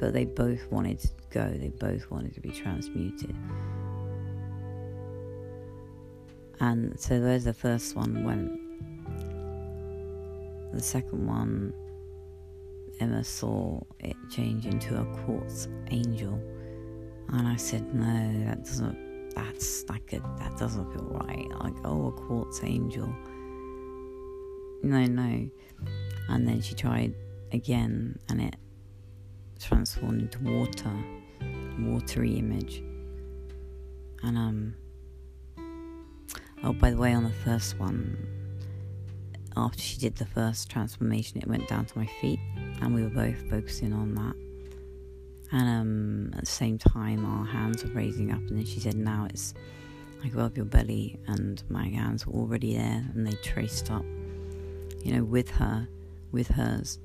But 0.00 0.12
they 0.12 0.24
both 0.24 0.66
wanted 0.72 0.98
to 0.98 1.08
go, 1.30 1.48
they 1.48 1.68
both 1.68 2.10
wanted 2.10 2.34
to 2.34 2.40
be 2.40 2.50
transmuted. 2.50 3.36
And 6.58 6.98
so 6.98 7.20
there's 7.20 7.44
the 7.44 7.54
first 7.54 7.94
one 7.94 8.24
went. 8.24 8.58
The 10.72 10.82
second 10.82 11.26
one, 11.26 11.72
Emma 12.98 13.22
saw 13.22 13.80
it 14.00 14.16
change 14.30 14.66
into 14.66 15.00
a 15.00 15.04
quartz 15.24 15.68
angel. 15.90 16.40
And 17.28 17.46
I 17.46 17.56
said, 17.56 17.94
no, 17.94 18.44
that 18.46 18.64
doesn't, 18.64 19.34
that's 19.34 19.88
like 19.88 20.12
a, 20.12 20.20
that 20.38 20.56
doesn't 20.58 20.92
feel 20.92 21.04
right. 21.04 21.48
Like, 21.60 21.74
oh, 21.84 22.08
a 22.08 22.12
quartz 22.12 22.60
angel 22.64 23.14
no, 24.82 25.04
no. 25.04 25.48
And 26.28 26.48
then 26.48 26.60
she 26.60 26.74
tried 26.74 27.14
again 27.52 28.18
and 28.28 28.40
it 28.40 28.56
transformed 29.60 30.22
into 30.22 30.38
water, 30.40 30.92
watery 31.78 32.34
image. 32.34 32.82
And, 34.22 34.36
um, 34.36 34.74
oh, 36.62 36.72
by 36.72 36.90
the 36.90 36.96
way, 36.96 37.12
on 37.12 37.24
the 37.24 37.30
first 37.30 37.78
one, 37.78 38.16
after 39.56 39.80
she 39.80 39.98
did 39.98 40.16
the 40.16 40.26
first 40.26 40.70
transformation, 40.70 41.38
it 41.38 41.46
went 41.46 41.68
down 41.68 41.84
to 41.86 41.98
my 41.98 42.06
feet, 42.20 42.40
and 42.80 42.94
we 42.94 43.02
were 43.02 43.10
both 43.10 43.48
focusing 43.48 43.92
on 43.92 44.14
that. 44.14 44.34
And 45.52 45.68
um, 45.68 46.34
at 46.34 46.40
the 46.40 46.46
same 46.46 46.78
time, 46.78 47.24
our 47.24 47.44
hands 47.44 47.84
were 47.84 47.90
raising 47.90 48.30
up, 48.30 48.38
and 48.38 48.56
then 48.56 48.64
she 48.64 48.80
said, 48.80 48.94
Now 48.94 49.26
it's 49.28 49.54
like 50.22 50.32
above 50.32 50.56
your 50.56 50.66
belly, 50.66 51.18
and 51.26 51.62
my 51.68 51.88
hands 51.88 52.26
were 52.26 52.34
already 52.34 52.76
there, 52.76 53.04
and 53.14 53.26
they 53.26 53.34
traced 53.42 53.90
up 53.90 54.04
you 55.02 55.12
know, 55.14 55.24
with 55.24 55.50
her, 55.50 55.88
with 56.32 56.48
hers. 56.48 56.98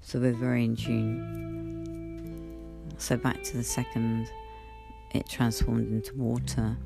So 0.00 0.18
we're 0.18 0.32
very 0.32 0.64
in 0.64 0.76
tune. 0.76 1.88
So 2.98 3.16
back 3.16 3.42
to 3.44 3.56
the 3.56 3.64
second, 3.64 4.30
it 5.12 5.28
transformed 5.28 5.90
into 5.92 6.14
water. 6.14 6.76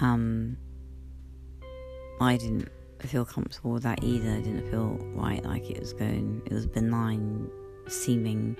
Um, 0.00 0.56
I 2.20 2.36
didn't 2.36 2.68
feel 3.00 3.24
comfortable 3.24 3.72
with 3.72 3.82
that 3.82 4.04
either. 4.04 4.30
I 4.30 4.40
didn't 4.40 4.70
feel 4.70 4.98
right 5.14 5.44
like 5.44 5.70
it 5.70 5.80
was 5.80 5.92
going. 5.92 6.42
It 6.46 6.52
was 6.52 6.66
benign 6.66 7.50
seeming, 7.88 8.56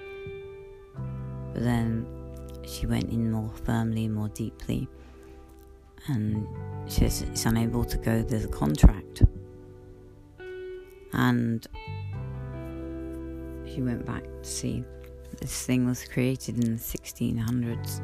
but 1.53 1.63
then 1.63 2.07
she 2.67 2.87
went 2.87 3.11
in 3.11 3.31
more 3.31 3.53
firmly, 3.65 4.09
more 4.09 4.29
deeply, 4.31 4.89
and 6.09 6.47
she's 6.89 7.23
unable 7.47 7.85
to 7.85 7.97
go. 7.99 8.23
There's 8.23 8.45
a 8.45 8.49
contract 8.49 9.23
and 11.13 11.67
she 13.73 13.83
went 13.83 14.05
back 14.05 14.23
to 14.23 14.49
see 14.49 14.85
this 15.41 15.65
thing 15.65 15.87
was 15.87 16.05
created 16.05 16.63
in 16.63 16.77
the 16.77 16.81
1600s 16.81 18.01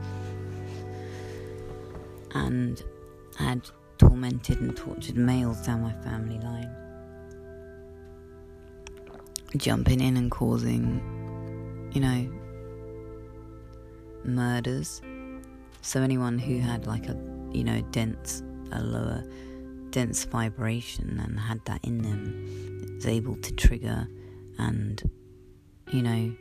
and 2.35 2.83
had 3.37 3.69
tormented 3.99 4.61
and 4.61 4.77
tortured 4.77 5.17
males 5.17 5.61
down 5.63 5.83
my 5.83 5.93
family 6.03 6.39
line, 6.41 6.75
jumping 9.57 10.01
in 10.01 10.17
and 10.17 10.31
causing, 10.31 11.01
you 11.93 12.01
know, 12.01 12.29
murders. 14.25 15.03
So 15.83 16.03
anyone 16.03 16.39
who 16.39 16.59
had 16.59 16.87
like 16.87 17.09
a, 17.09 17.17
you 17.53 17.65
know, 17.65 17.81
dense, 17.93 18.43
a 18.73 18.83
lower, 18.83 19.25
dense 19.91 20.25
vibration 20.25 21.21
and 21.25 21.39
had 21.39 21.65
that 21.67 21.81
in 21.85 22.03
them 22.03 22.97
is 22.99 23.07
able 23.07 23.37
to 23.37 23.55
trigger 23.55 24.09
and, 24.59 25.03
you 25.93 26.03
know, 26.03 26.33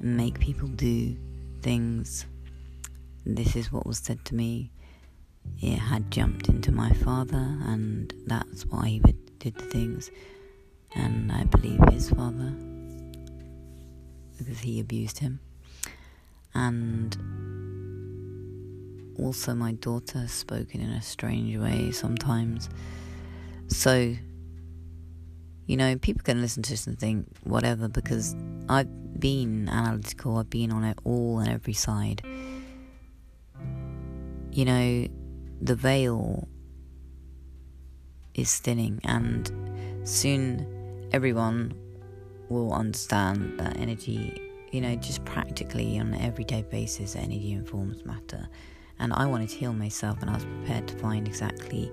make 0.00 0.38
people 0.38 0.68
do 0.68 1.16
things. 1.62 2.26
This 3.24 3.56
is 3.56 3.72
what 3.72 3.86
was 3.86 3.98
said 3.98 4.24
to 4.26 4.34
me. 4.34 4.70
It 5.60 5.78
had 5.78 6.10
jumped 6.10 6.48
into 6.48 6.72
my 6.72 6.90
father, 6.92 7.58
and 7.62 8.12
that's 8.26 8.66
why 8.66 8.88
he 8.88 8.98
did 9.38 9.54
the 9.56 9.64
things. 9.64 10.10
And 10.94 11.32
I 11.32 11.44
believe 11.44 11.80
his 11.90 12.10
father, 12.10 12.52
because 14.38 14.58
he 14.60 14.80
abused 14.80 15.18
him. 15.18 15.40
And 16.54 17.16
also, 19.18 19.54
my 19.54 19.72
daughter 19.72 20.26
spoken 20.28 20.80
in 20.80 20.90
a 20.90 21.02
strange 21.02 21.56
way 21.56 21.90
sometimes. 21.92 22.68
So, 23.68 24.14
you 25.66 25.76
know, 25.76 25.96
people 25.96 26.22
can 26.22 26.40
listen 26.40 26.62
to 26.64 26.70
this 26.70 26.86
and 26.86 26.98
think 26.98 27.26
whatever 27.44 27.88
because 27.88 28.36
I've 28.68 29.20
been 29.20 29.68
analytical, 29.68 30.38
I've 30.38 30.50
been 30.50 30.70
on 30.72 30.84
it 30.84 30.98
all 31.04 31.38
and 31.38 31.48
every 31.48 31.72
side. 31.72 32.22
You 34.52 34.64
know, 34.64 35.08
the 35.60 35.74
veil 35.74 36.48
is 38.34 38.58
thinning, 38.58 39.00
and 39.04 39.50
soon 40.04 41.08
everyone 41.12 41.72
will 42.48 42.72
understand 42.72 43.58
that 43.58 43.76
energy, 43.78 44.40
you 44.70 44.80
know, 44.80 44.94
just 44.96 45.24
practically 45.24 45.98
on 45.98 46.14
an 46.14 46.20
everyday 46.20 46.62
basis, 46.62 47.16
energy 47.16 47.52
informs 47.52 48.04
matter. 48.04 48.48
And 48.98 49.12
I 49.12 49.26
wanted 49.26 49.48
to 49.48 49.56
heal 49.56 49.72
myself, 49.72 50.20
and 50.20 50.30
I 50.30 50.34
was 50.34 50.44
prepared 50.44 50.86
to 50.88 50.96
find 50.98 51.26
exactly 51.26 51.90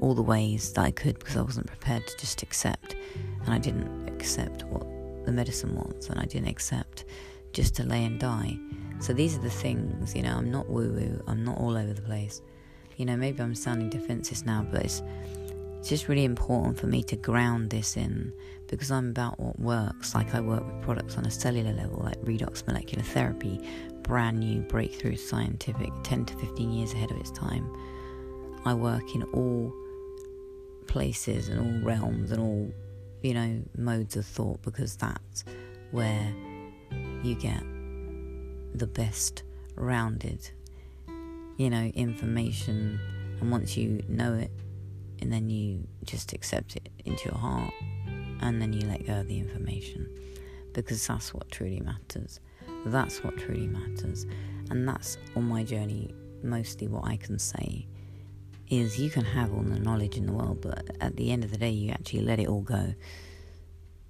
all 0.00 0.14
the 0.14 0.22
ways 0.22 0.72
that 0.72 0.82
I 0.82 0.90
could 0.90 1.18
because 1.18 1.36
I 1.36 1.42
wasn't 1.42 1.66
prepared 1.66 2.06
to 2.06 2.16
just 2.18 2.42
accept. 2.42 2.96
And 3.44 3.54
I 3.54 3.58
didn't 3.58 4.08
accept 4.08 4.64
what 4.64 4.86
the 5.24 5.32
medicine 5.32 5.74
was, 5.74 6.08
and 6.08 6.18
I 6.18 6.24
didn't 6.24 6.48
accept 6.48 7.04
just 7.52 7.74
to 7.76 7.84
lay 7.84 8.04
and 8.04 8.18
die. 8.18 8.58
So 9.00 9.12
these 9.12 9.36
are 9.36 9.40
the 9.40 9.50
things, 9.50 10.14
you 10.14 10.22
know, 10.22 10.36
I'm 10.36 10.50
not 10.50 10.68
woo 10.68 10.92
woo, 10.92 11.22
I'm 11.26 11.44
not 11.44 11.58
all 11.58 11.76
over 11.76 11.92
the 11.92 12.02
place. 12.02 12.42
You 12.96 13.06
know, 13.06 13.16
maybe 13.16 13.42
I'm 13.42 13.54
sounding 13.54 13.88
defensive 13.88 14.44
now, 14.44 14.66
but 14.70 14.82
it's, 14.82 15.02
it's 15.78 15.88
just 15.88 16.08
really 16.08 16.24
important 16.24 16.78
for 16.78 16.86
me 16.86 17.02
to 17.04 17.16
ground 17.16 17.70
this 17.70 17.96
in 17.96 18.32
because 18.68 18.90
I'm 18.90 19.08
about 19.08 19.40
what 19.40 19.58
works. 19.58 20.14
Like 20.14 20.34
I 20.34 20.40
work 20.40 20.66
with 20.66 20.82
products 20.82 21.16
on 21.16 21.24
a 21.24 21.30
cellular 21.30 21.72
level, 21.72 22.02
like 22.04 22.20
redox 22.20 22.66
molecular 22.66 23.02
therapy, 23.02 23.66
brand 24.02 24.38
new 24.38 24.60
breakthrough 24.60 25.16
scientific, 25.16 25.90
10 26.02 26.26
to 26.26 26.34
15 26.36 26.70
years 26.70 26.92
ahead 26.92 27.10
of 27.10 27.16
its 27.16 27.30
time. 27.30 27.74
I 28.66 28.74
work 28.74 29.14
in 29.14 29.22
all 29.32 29.72
places 30.90 31.48
and 31.48 31.60
all 31.60 31.86
realms 31.86 32.32
and 32.32 32.40
all, 32.40 32.68
you 33.22 33.32
know, 33.32 33.62
modes 33.78 34.16
of 34.16 34.26
thought 34.26 34.60
because 34.62 34.96
that's 34.96 35.44
where 35.92 36.34
you 37.22 37.34
get 37.36 37.62
the 38.74 38.86
best 38.86 39.44
rounded, 39.76 40.50
you 41.56 41.70
know, 41.70 41.84
information. 41.94 43.00
And 43.40 43.50
once 43.50 43.76
you 43.76 44.02
know 44.08 44.34
it, 44.34 44.50
and 45.22 45.32
then 45.32 45.48
you 45.48 45.86
just 46.04 46.32
accept 46.32 46.76
it 46.76 46.90
into 47.04 47.30
your 47.30 47.38
heart, 47.38 47.72
and 48.40 48.60
then 48.60 48.72
you 48.72 48.86
let 48.86 49.06
go 49.06 49.20
of 49.20 49.28
the 49.28 49.38
information 49.38 50.08
because 50.72 51.06
that's 51.06 51.32
what 51.32 51.50
truly 51.50 51.80
matters. 51.80 52.40
That's 52.86 53.22
what 53.22 53.36
truly 53.38 53.66
matters. 53.66 54.26
And 54.70 54.86
that's 54.88 55.18
on 55.36 55.44
my 55.44 55.62
journey 55.62 56.14
mostly 56.42 56.88
what 56.88 57.04
I 57.04 57.16
can 57.16 57.38
say 57.38 57.86
is 58.70 58.98
you 58.98 59.10
can 59.10 59.24
have 59.24 59.52
all 59.52 59.62
the 59.62 59.78
knowledge 59.78 60.16
in 60.16 60.26
the 60.26 60.32
world, 60.32 60.60
but 60.62 60.90
at 61.00 61.16
the 61.16 61.30
end 61.30 61.44
of 61.44 61.50
the 61.50 61.58
day, 61.58 61.70
you 61.70 61.90
actually 61.90 62.22
let 62.22 62.38
it 62.38 62.46
all 62.46 62.62
go 62.62 62.94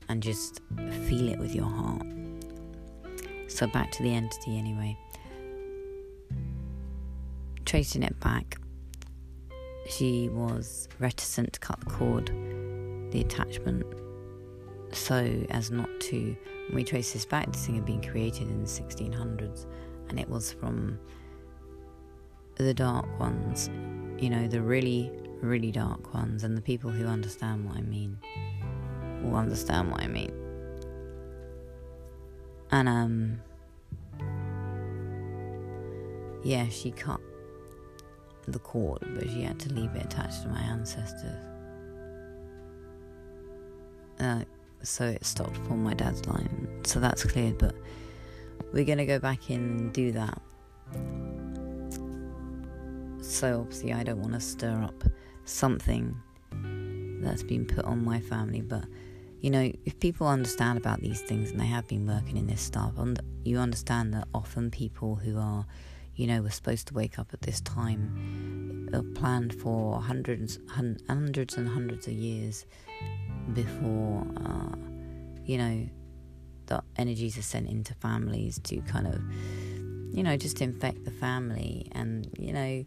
and 0.09 0.23
just 0.23 0.61
feel 1.09 1.29
it 1.29 1.39
with 1.39 1.55
your 1.55 1.67
heart. 1.67 2.07
So, 3.49 3.67
back 3.67 3.91
to 3.93 4.03
the 4.03 4.15
entity 4.15 4.59
anyway. 4.59 4.97
Tracing 7.65 8.03
it 8.03 8.19
back, 8.21 8.59
she 9.89 10.29
was 10.29 10.89
reticent 10.99 11.55
to 11.55 11.61
cut 11.61 11.81
the 11.81 11.87
cord, 11.87 12.29
the 13.13 13.21
attachment, 13.21 13.85
so 14.93 15.45
as 15.51 15.71
not 15.71 15.89
to 16.01 16.37
we 16.73 16.85
trace 16.85 17.13
this 17.13 17.25
back, 17.25 17.53
thing 17.55 17.77
had 17.77 17.85
been 17.85 18.03
created 18.03 18.49
in 18.49 18.63
the 18.63 18.69
1600s, 18.69 19.67
and 20.09 20.21
it 20.21 20.29
was 20.29 20.53
from 20.53 20.99
the 22.57 22.75
dark 22.75 23.07
ones, 23.19 23.69
you 24.21 24.31
know, 24.31 24.47
the 24.47 24.61
really, 24.61 25.11
really 25.41 25.73
dark 25.73 26.13
ones, 26.15 26.45
and 26.45 26.57
the 26.57 26.63
people 26.63 26.91
who 26.91 27.07
understand 27.07 27.65
what 27.65 27.77
I 27.77 27.81
mean 27.81 28.19
will 29.23 29.37
understand 29.37 29.91
what 29.91 30.03
I 30.03 30.07
mean. 30.07 30.33
And, 32.71 32.89
um, 32.89 33.41
yeah, 36.45 36.69
she 36.69 36.91
cut 36.91 37.21
the 38.47 38.59
cord, 38.59 39.01
but 39.15 39.29
she 39.29 39.43
had 39.43 39.59
to 39.61 39.73
leave 39.73 39.95
it 39.95 40.05
attached 40.05 40.43
to 40.43 40.49
my 40.49 40.61
ancestors. 40.61 41.45
Uh, 44.19 44.45
so 44.83 45.05
it 45.05 45.25
stopped 45.25 45.57
from 45.57 45.83
my 45.83 45.95
dad's 45.95 46.27
line. 46.27 46.69
So 46.85 47.01
that's 47.01 47.25
cleared, 47.25 47.59
but 47.59 47.75
we're 48.73 48.85
gonna 48.85 49.07
go 49.07 49.19
back 49.19 49.51
in 49.51 49.61
and 49.61 49.93
do 49.93 50.13
that. 50.13 50.41
So 53.21 53.61
obviously, 53.61 53.93
I 53.93 54.03
don't 54.03 54.21
want 54.21 54.33
to 54.35 54.41
stir 54.41 54.83
up 54.83 55.05
something 55.45 56.17
that's 57.23 57.43
been 57.43 57.67
put 57.67 57.85
on 57.85 58.05
my 58.05 58.21
family, 58.21 58.61
but 58.63 58.85
you 59.41 59.51
know, 59.51 59.73
if 59.87 59.99
people 60.01 60.27
understand 60.27 60.79
about 60.79 61.01
these 61.01 61.23
things 61.23 61.51
and 61.51 61.59
they 61.59 61.67
have 61.67 61.87
been 61.87 62.07
working 62.07 62.37
in 62.37 62.47
this 62.47 62.61
stuff, 62.61 62.93
you 63.43 63.59
understand 63.59 64.13
that 64.13 64.29
often 64.35 64.71
people 64.71 65.17
who 65.17 65.39
are, 65.39 65.65
you 66.15 66.27
know, 66.27 66.43
were 66.43 66.51
supposed 66.51 66.89
to 66.89 66.95
wake 66.95 67.19
up 67.19 67.33
at 67.33 67.41
this 67.41 67.63
time 67.63 68.89
are 68.93 69.03
planned 69.03 69.55
for 69.55 70.01
hundreds, 70.01 70.59
hundreds 71.09 71.57
and 71.57 71.69
hundreds 71.69 72.07
of 72.07 72.13
years 72.13 72.67
before, 73.55 74.27
uh, 74.45 74.77
you 75.45 75.59
know, 75.59 75.89
the 76.67 76.83
energies 76.97 77.37
are 77.39 77.43
sent 77.43 77.69
into 77.69 77.95
families 77.95 78.61
to 78.65 78.81
kind 78.83 79.07
of, 79.07 79.21
you 80.15 80.23
know, 80.23 80.37
just 80.37 80.61
infect 80.61 81.05
the 81.05 81.11
family. 81.11 81.87
And, 81.93 82.29
you 82.39 82.53
know, 82.53 82.85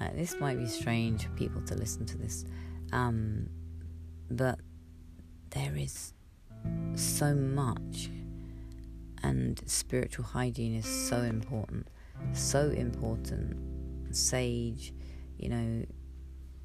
uh, 0.00 0.08
this 0.14 0.36
might 0.40 0.58
be 0.58 0.66
strange 0.66 1.24
for 1.24 1.30
people 1.30 1.62
to 1.62 1.74
listen 1.74 2.04
to 2.06 2.18
this, 2.18 2.44
um, 2.92 3.48
but 4.30 4.58
there 5.50 5.74
is 5.76 6.14
so 6.94 7.34
much, 7.34 8.10
and 9.22 9.62
spiritual 9.66 10.24
hygiene 10.24 10.74
is 10.74 10.86
so 10.86 11.18
important, 11.18 11.88
so 12.32 12.70
important. 12.70 13.56
Sage, 14.14 14.94
you 15.38 15.48
know, 15.48 15.84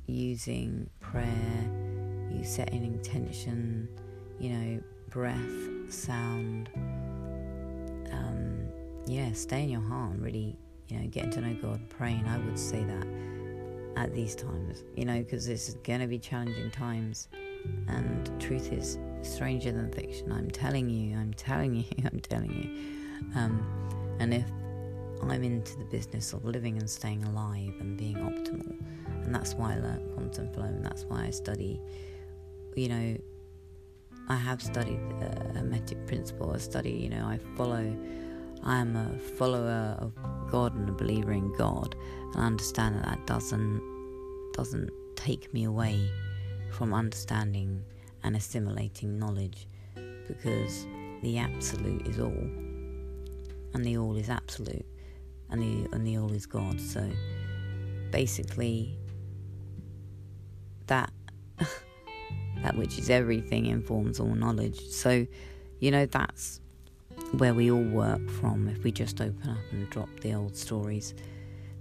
using 0.06 0.88
prayer 1.00 1.90
you 2.32 2.44
setting 2.44 2.84
intention, 2.84 3.88
you 4.40 4.50
know, 4.50 4.84
breath, 5.10 5.92
sound. 5.92 6.70
Um, 8.12 8.68
yeah, 9.06 9.32
stay 9.34 9.64
in 9.64 9.70
your 9.70 9.82
heart 9.82 10.14
and 10.14 10.22
really, 10.22 10.58
you 10.90 11.00
know, 11.00 11.08
getting 11.08 11.32
to 11.32 11.42
know 11.42 11.54
God, 11.62 11.82
praying. 11.90 12.26
I 12.28 12.38
would 12.40 12.58
say 12.58 12.84
that 12.84 13.08
at 13.96 14.14
these 14.14 14.36
times, 14.36 14.84
you 14.96 15.06
know, 15.06 15.20
because 15.20 15.48
it's 15.48 15.74
going 15.76 16.00
to 16.00 16.08
be 16.08 16.20
challenging 16.20 16.72
times. 16.72 17.28
And 17.88 18.32
truth 18.40 18.72
is 18.72 18.98
stranger 19.22 19.72
than 19.72 19.92
fiction. 19.92 20.32
I'm 20.32 20.50
telling 20.50 20.90
you, 20.90 21.18
I'm 21.18 21.34
telling 21.34 21.76
you, 21.76 21.84
I'm 22.06 22.20
telling 22.22 22.52
you. 22.52 23.40
Um, 23.40 23.66
and 24.20 24.34
if 24.34 24.46
I'm 25.22 25.44
into 25.44 25.78
the 25.78 25.86
business 25.86 26.34
of 26.34 26.46
living 26.46 26.78
and 26.78 26.90
staying 26.90 27.24
alive 27.26 27.74
and 27.80 27.98
being 27.98 28.16
optimal, 28.16 28.76
and 29.26 29.36
that's 29.36 29.56
why 29.56 29.74
I 29.74 29.80
learned 29.80 30.14
quantum 30.16 30.54
flow, 30.54 30.64
and 30.64 30.86
that's 30.86 31.04
why 31.04 31.26
I 31.26 31.30
study 31.30 31.82
you 32.76 32.88
know, 32.88 33.18
I 34.28 34.36
have 34.36 34.62
studied 34.62 35.00
the 35.20 35.60
Hermetic 35.60 36.06
principle. 36.08 36.54
I 36.54 36.58
study, 36.58 36.92
you 36.92 37.10
know, 37.10 37.26
I 37.26 37.40
follow, 37.58 37.96
I 38.64 38.80
am 38.80 38.96
a 38.96 39.18
follower 39.18 39.96
of 40.00 40.14
God 40.52 40.76
and 40.76 40.90
a 40.90 40.92
believer 40.92 41.32
in 41.32 41.54
God, 41.54 41.96
and 42.34 42.42
I 42.42 42.46
understand 42.46 42.96
that 42.96 43.06
that 43.06 43.28
doesn't 43.28 43.82
doesn't 44.54 44.90
take 45.16 45.54
me 45.54 45.64
away 45.64 46.10
from 46.72 46.94
understanding 46.94 47.84
and 48.24 48.36
assimilating 48.36 49.18
knowledge, 49.18 49.68
because 50.28 50.86
the 51.22 51.38
absolute 51.38 52.06
is 52.08 52.20
all, 52.20 52.50
and 53.74 53.86
the 53.86 53.98
all 53.98 54.16
is 54.18 54.30
absolute, 54.30 54.86
and 55.50 55.62
the 55.62 55.96
and 55.96 56.06
the 56.06 56.18
all 56.18 56.34
is 56.34 56.46
God. 56.46 56.80
So 56.82 57.10
basically, 58.12 58.98
that 60.88 61.12
that 62.64 62.76
which 62.76 62.98
is 63.00 63.10
everything 63.10 63.68
informs 63.68 64.20
all 64.20 64.36
knowledge. 64.36 64.80
So, 64.90 65.26
you 65.80 65.92
know, 65.92 66.06
that's 66.06 66.60
where 67.38 67.54
we 67.54 67.72
all 67.72 67.84
work 67.84 68.28
from 68.30 68.68
if 68.68 68.84
we 68.84 68.92
just 68.92 69.22
open 69.22 69.50
up 69.50 69.58
and 69.72 69.90
drop 69.90 70.10
the 70.22 70.34
old 70.34 70.56
stories. 70.56 71.14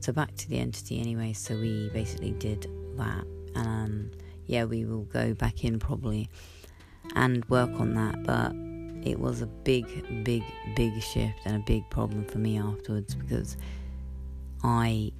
So, 0.00 0.12
back 0.12 0.34
to 0.36 0.48
the 0.48 0.58
entity 0.58 1.00
anyway. 1.00 1.32
So, 1.32 1.56
we 1.56 1.90
basically 1.92 2.32
did 2.32 2.70
that. 2.96 3.24
And 3.54 3.56
um, 3.56 4.10
yeah, 4.46 4.64
we 4.64 4.84
will 4.84 5.04
go 5.04 5.34
back 5.34 5.64
in 5.64 5.78
probably 5.78 6.28
and 7.14 7.44
work 7.46 7.70
on 7.80 7.94
that. 7.94 8.22
But 8.24 8.52
it 9.08 9.18
was 9.18 9.42
a 9.42 9.46
big, 9.46 9.86
big, 10.24 10.42
big 10.76 11.00
shift 11.02 11.40
and 11.44 11.56
a 11.56 11.64
big 11.66 11.88
problem 11.90 12.24
for 12.24 12.38
me 12.38 12.58
afterwards 12.58 13.14
because 13.14 13.56
I 14.62 15.12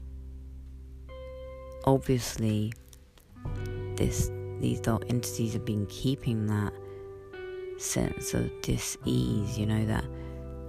obviously 1.85 2.73
this 3.97 4.31
these 4.61 4.81
dark 4.81 5.05
entities 5.09 5.53
have 5.53 5.65
been 5.65 5.87
keeping 5.87 6.47
that 6.47 6.73
sense 7.79 8.35
of 8.35 8.51
dis-ease, 8.63 9.59
you 9.59 9.67
know, 9.67 9.85
that 9.87 10.05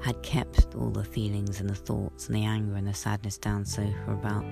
had 0.01 0.21
kept 0.23 0.75
all 0.75 0.89
the 0.89 1.03
feelings 1.03 1.59
and 1.59 1.69
the 1.69 1.75
thoughts 1.75 2.27
and 2.27 2.35
the 2.35 2.45
anger 2.45 2.75
and 2.75 2.87
the 2.87 2.93
sadness 2.93 3.37
down. 3.37 3.65
So 3.65 3.85
for 4.05 4.13
about 4.13 4.45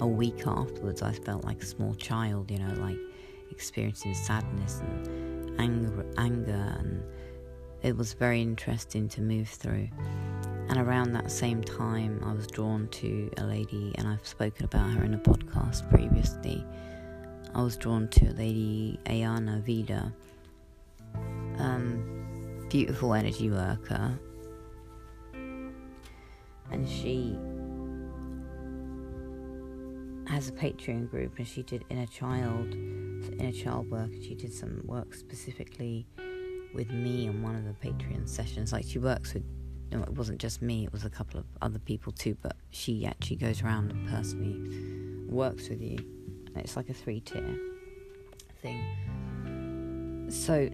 a 0.00 0.06
week 0.06 0.46
afterwards, 0.46 1.02
I 1.02 1.12
felt 1.12 1.44
like 1.44 1.62
a 1.62 1.66
small 1.66 1.94
child, 1.94 2.50
you 2.50 2.58
know, 2.58 2.74
like 2.80 2.98
experiencing 3.50 4.14
sadness 4.14 4.80
and 4.80 5.60
anger, 5.60 6.06
anger, 6.16 6.76
and 6.78 7.02
it 7.82 7.96
was 7.96 8.14
very 8.14 8.40
interesting 8.40 9.08
to 9.10 9.20
move 9.20 9.48
through. 9.48 9.88
And 10.68 10.78
around 10.78 11.12
that 11.12 11.30
same 11.30 11.62
time, 11.62 12.22
I 12.24 12.32
was 12.32 12.46
drawn 12.46 12.88
to 12.88 13.30
a 13.38 13.44
lady, 13.44 13.92
and 13.96 14.06
I've 14.06 14.26
spoken 14.26 14.64
about 14.64 14.90
her 14.90 15.04
in 15.04 15.14
a 15.14 15.18
podcast 15.18 15.88
previously 15.90 16.64
I 17.54 17.62
was 17.62 17.76
drawn 17.76 18.08
to 18.08 18.26
a 18.26 18.34
Lady 18.34 18.98
Ayana 19.06 19.60
Vida, 19.62 20.12
um, 21.58 22.66
beautiful 22.68 23.14
energy 23.14 23.50
worker, 23.50 24.18
and 26.70 26.88
she 26.88 27.36
has 30.32 30.48
a 30.48 30.52
Patreon 30.52 31.10
group, 31.10 31.38
and 31.38 31.46
she 31.46 31.62
did 31.62 31.84
inner 31.90 32.06
child, 32.06 32.74
inner 32.74 33.52
child 33.52 33.90
work, 33.90 34.10
she 34.22 34.34
did 34.34 34.52
some 34.52 34.82
work 34.84 35.14
specifically 35.14 36.06
with 36.74 36.90
me 36.90 37.28
on 37.28 37.42
one 37.42 37.54
of 37.54 37.64
the 37.64 37.74
Patreon 37.86 38.28
sessions. 38.28 38.72
Like 38.72 38.84
she 38.84 38.98
works 38.98 39.34
with, 39.34 39.44
no, 39.90 40.02
it 40.02 40.10
wasn't 40.10 40.38
just 40.38 40.60
me; 40.62 40.84
it 40.84 40.92
was 40.92 41.04
a 41.04 41.10
couple 41.10 41.40
of 41.40 41.46
other 41.62 41.78
people 41.78 42.12
too. 42.12 42.36
But 42.42 42.56
she 42.70 43.06
actually 43.06 43.36
goes 43.36 43.62
around 43.62 43.90
and 43.90 44.08
personally 44.08 45.26
works 45.28 45.68
with 45.68 45.80
you 45.80 45.98
it's 46.58 46.76
like 46.76 46.88
a 46.88 46.94
three 46.94 47.20
tier 47.20 47.58
thing. 48.62 50.26
So 50.30 50.68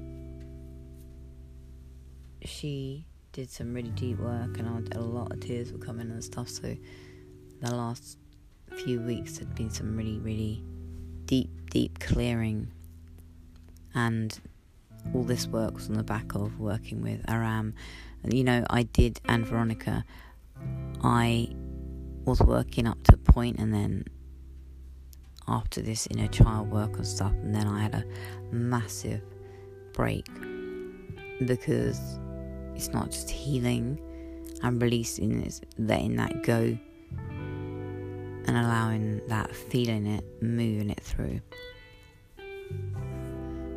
she 2.44 3.06
did 3.32 3.50
some 3.50 3.74
really 3.74 3.90
deep 3.90 4.18
work, 4.18 4.58
and 4.58 4.94
a 4.94 5.00
lot 5.00 5.32
of 5.32 5.40
tears 5.40 5.72
were 5.72 5.78
coming 5.78 6.10
and 6.10 6.22
stuff. 6.22 6.48
So 6.48 6.76
the 7.60 7.74
last 7.74 8.18
few 8.76 9.00
weeks 9.00 9.38
had 9.38 9.54
been 9.54 9.70
some 9.70 9.96
really, 9.96 10.18
really 10.18 10.62
deep, 11.26 11.50
deep 11.70 11.98
clearing, 12.00 12.70
and 13.94 14.38
all 15.12 15.22
this 15.22 15.46
work 15.46 15.74
was 15.74 15.88
on 15.88 15.94
the 15.94 16.02
back 16.02 16.34
of 16.34 16.58
working 16.58 17.02
with 17.02 17.20
Aram. 17.28 17.74
You 18.30 18.44
know, 18.44 18.64
I 18.70 18.84
did, 18.84 19.20
and 19.26 19.46
Veronica, 19.46 20.04
I 21.02 21.48
was 22.24 22.40
working 22.40 22.86
up 22.86 23.02
to 23.04 23.14
a 23.14 23.32
point, 23.32 23.58
and 23.58 23.74
then 23.74 24.04
after 25.46 25.82
this 25.82 26.06
inner 26.06 26.28
child 26.28 26.70
work 26.70 26.96
and 26.96 27.06
stuff, 27.06 27.32
and 27.32 27.54
then 27.54 27.66
I 27.66 27.82
had 27.82 27.94
a 27.94 28.04
massive 28.50 29.22
break 29.92 30.26
because 31.44 32.18
it's 32.74 32.88
not 32.88 33.10
just 33.10 33.30
healing 33.30 34.00
and 34.62 34.80
releasing, 34.80 35.42
it's 35.42 35.60
letting 35.78 36.16
that 36.16 36.42
go 36.42 36.78
and 38.46 38.56
allowing 38.56 39.26
that 39.28 39.54
feeling 39.54 40.06
it, 40.06 40.24
moving 40.42 40.90
it 40.90 41.00
through. 41.00 41.40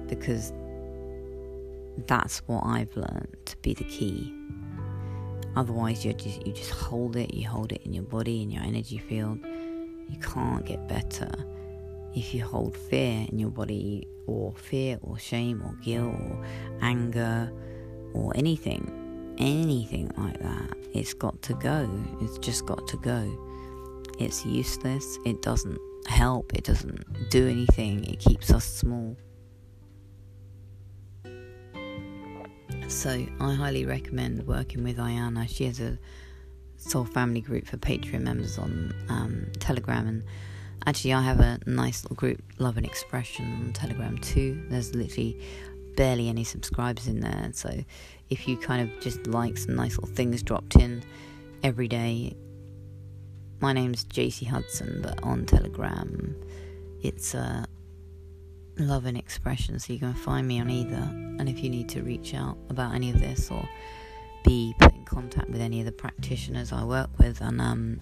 Because 0.08 0.54
that's 2.06 2.40
what 2.48 2.66
I've 2.66 2.96
learned 2.96 3.36
to 3.46 3.58
be 3.58 3.74
the 3.74 3.84
key. 3.86 4.34
Otherwise, 5.56 6.06
you 6.06 6.14
just 6.14 6.46
you 6.46 6.54
just 6.54 6.72
hold 6.72 7.16
it. 7.16 7.34
You 7.34 7.48
hold 7.48 7.72
it 7.72 7.82
in 7.84 7.94
your 7.94 8.04
body, 8.04 8.44
in 8.44 8.52
your 8.52 8.64
energy 8.64 9.00
field. 9.00 9.40
You 9.44 10.20
can't 10.20 10.64
get 10.66 10.88
better 10.88 11.30
if 12.14 12.34
you 12.34 12.44
hold 12.44 12.76
fear 12.76 13.26
in 13.30 13.40
your 13.40 13.50
body, 13.50 14.08
or 14.28 14.54
fear, 14.54 14.98
or 15.02 15.18
shame, 15.18 15.62
or 15.64 15.74
guilt, 15.84 16.14
or 16.14 16.46
anger, 16.82 17.52
or 18.18 18.36
anything, 18.36 19.36
anything 19.38 20.12
like 20.18 20.40
that, 20.42 20.74
it's 20.94 21.14
got 21.14 21.42
to 21.44 21.54
go. 21.54 21.90
It's 22.22 22.38
just 22.40 22.66
got 22.66 22.88
to 22.88 22.98
go. 22.98 23.22
It's 24.20 24.46
useless. 24.46 25.20
It 25.26 25.42
doesn't 25.42 25.80
help. 26.08 26.54
It 26.54 26.64
doesn't 26.64 27.30
do 27.30 27.48
anything. 27.48 28.04
It 28.06 28.20
keeps 28.20 28.52
us 28.52 28.66
small. 28.66 29.16
So 32.88 33.26
I 33.40 33.54
highly 33.54 33.86
recommend 33.86 34.48
working 34.48 34.84
with 34.84 34.98
Ayana. 34.98 35.48
She 35.48 35.66
has 35.66 35.80
a 35.80 36.00
soul 36.78 37.06
family 37.06 37.42
group 37.42 37.68
for 37.68 37.78
Patreon 37.78 38.22
members 38.22 38.58
on 38.58 38.94
um, 39.10 39.48
Telegram, 39.60 40.08
and 40.08 40.24
actually 40.86 41.14
I 41.14 41.22
have 41.22 41.42
a 41.42 41.60
nice 41.66 42.04
little 42.04 42.16
group, 42.16 42.42
Love 42.60 42.78
and 42.78 42.86
Expression, 42.86 43.46
on 43.66 43.74
Telegram 43.74 44.18
too. 44.20 44.64
There's 44.70 44.96
literally 44.96 45.42
barely 45.98 46.30
any 46.30 46.46
subscribers 46.46 47.08
in 47.08 47.20
there, 47.20 47.50
so 47.54 47.84
if 48.30 48.48
you 48.48 48.56
kind 48.56 48.90
of 48.90 49.02
just 49.02 49.28
like 49.28 49.58
some 49.58 49.76
nice 49.76 49.98
little 49.98 50.16
things 50.16 50.42
dropped 50.42 50.78
in 50.78 51.04
every 51.64 51.90
day. 51.90 52.36
My 53.60 53.74
name's 53.74 54.06
JC 54.06 54.48
Hudson, 54.48 55.02
but 55.02 55.22
on 55.24 55.46
Telegram 55.46 56.36
it's 57.02 57.36
uh, 57.36 57.66
Love 58.78 59.06
and 59.06 59.18
Expression, 59.18 59.80
so 59.80 59.94
you 59.94 60.00
can 60.00 60.14
find 60.14 60.48
me 60.48 60.60
on 60.60 60.70
either. 60.70 61.10
And 61.40 61.50
if 61.50 61.64
you 61.64 61.70
need 61.70 61.90
to 61.90 62.02
reach 62.02 62.34
out 62.34 62.58
about 62.70 62.94
any 62.94 63.10
of 63.10 63.20
this 63.20 63.50
or 63.52 63.68
be 64.44 64.74
put 64.80 64.94
in 64.94 65.06
contact 65.06 65.50
with 65.50 65.62
any 65.62 65.80
of 65.80 65.86
the 65.86 65.92
practitioners 65.92 66.72
I 66.72 66.84
work 66.84 67.10
with 67.18 67.42
and 67.42 67.60
um, 67.60 68.02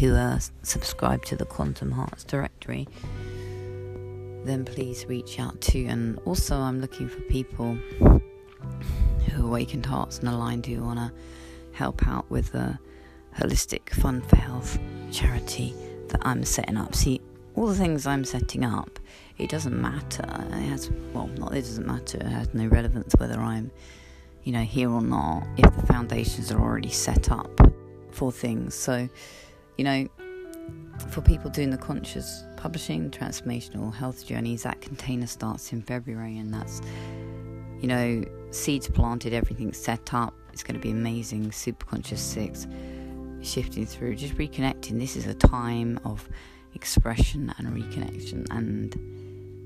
who 0.00 0.14
are 0.14 0.38
subscribed 0.62 1.26
to 1.28 1.36
the 1.36 1.44
Quantum 1.44 1.92
Hearts 1.92 2.24
directory, 2.24 2.88
then 4.46 4.64
please 4.64 5.06
reach 5.06 5.38
out 5.38 5.60
to. 5.62 5.84
And 5.86 6.18
also, 6.24 6.56
I'm 6.58 6.80
looking 6.80 7.08
for 7.08 7.20
people 7.22 7.74
who 9.30 9.46
awakened 9.46 9.86
hearts 9.86 10.18
and 10.20 10.28
aligned 10.28 10.66
who 10.66 10.82
want 10.82 10.98
to 10.98 11.12
help 11.72 12.06
out 12.06 12.30
with 12.30 12.52
the 12.52 12.78
holistic 13.38 13.90
fund 13.90 14.24
for 14.26 14.36
health 14.36 14.78
charity 15.10 15.74
that 16.08 16.20
I'm 16.22 16.44
setting 16.44 16.76
up. 16.76 16.94
See, 16.94 17.20
all 17.54 17.66
the 17.66 17.74
things 17.74 18.06
I'm 18.06 18.24
setting 18.24 18.64
up, 18.64 18.98
it 19.38 19.50
doesn't 19.50 19.78
matter. 19.78 20.24
It 20.52 20.68
has 20.68 20.90
well, 21.12 21.28
not 21.28 21.54
it 21.54 21.62
doesn't 21.62 21.86
matter. 21.86 22.18
It 22.18 22.26
has 22.26 22.54
no 22.54 22.66
relevance 22.66 23.14
whether 23.18 23.38
I'm, 23.38 23.70
you 24.44 24.52
know, 24.52 24.62
here 24.62 24.90
or 24.90 25.02
not. 25.02 25.46
If 25.56 25.74
the 25.76 25.86
foundations 25.86 26.52
are 26.52 26.60
already 26.60 26.90
set 26.90 27.30
up 27.30 27.60
for 28.10 28.32
things, 28.32 28.74
so 28.74 29.08
you 29.76 29.84
know, 29.84 30.08
for 31.10 31.20
people 31.20 31.50
doing 31.50 31.70
the 31.70 31.78
conscious 31.78 32.44
publishing 32.66 33.12
transformational 33.12 33.94
health 33.94 34.26
journeys, 34.26 34.64
that 34.64 34.80
container 34.80 35.28
starts 35.28 35.72
in 35.72 35.80
February, 35.80 36.36
and 36.36 36.52
that's 36.52 36.82
you 37.78 37.86
know, 37.86 38.24
seeds 38.50 38.88
planted, 38.88 39.32
everything 39.32 39.72
set 39.72 40.12
up. 40.12 40.34
It's 40.52 40.64
going 40.64 40.74
to 40.74 40.80
be 40.80 40.90
amazing. 40.90 41.50
Superconscious 41.50 42.18
six, 42.18 42.66
shifting 43.40 43.86
through, 43.86 44.16
just 44.16 44.34
reconnecting. 44.34 44.98
This 44.98 45.14
is 45.14 45.26
a 45.26 45.34
time 45.34 46.00
of 46.04 46.28
expression 46.74 47.54
and 47.56 47.68
reconnection, 47.68 48.48
and 48.50 48.92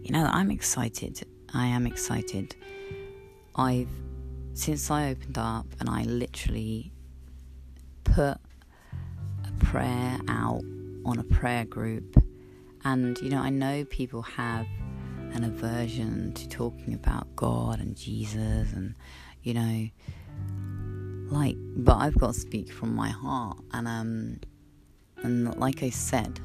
you 0.05 0.13
know, 0.13 0.27
I'm 0.27 0.51
excited. 0.51 1.27
I 1.55 1.69
am 1.69 1.87
excited. 1.87 2.55
I've 3.57 3.89
since 4.53 4.91
I 4.91 5.09
opened 5.09 5.39
up 5.39 5.65
and 5.81 5.89
I 5.89 6.03
literally 6.03 6.93
put 8.05 8.37
a 9.47 9.53
prayer 9.59 10.19
out 10.29 10.61
on 11.07 11.19
a 11.19 11.25
prayer 11.25 11.65
group, 11.65 12.20
and 12.85 13.19
you 13.19 13.31
know, 13.31 13.41
I 13.41 13.51
know 13.51 13.85
people 13.85 14.23
have 14.23 14.67
an 15.33 15.45
aversion 15.45 16.33
to 16.35 16.49
talking 16.49 16.95
about 16.95 17.35
God 17.37 17.81
and 17.81 17.97
Jesus 17.97 18.73
and 18.73 18.95
you 19.43 19.55
know 19.55 19.89
like 21.31 21.57
but 21.77 21.97
I've 21.97 22.19
got 22.19 22.35
to 22.35 22.41
speak 22.41 22.73
from 22.73 22.95
my 22.95 23.09
heart. 23.09 23.59
And 23.73 23.87
um 23.87 24.41
and 25.23 25.57
like 25.59 25.83
I 25.83 25.91
said 25.91 26.41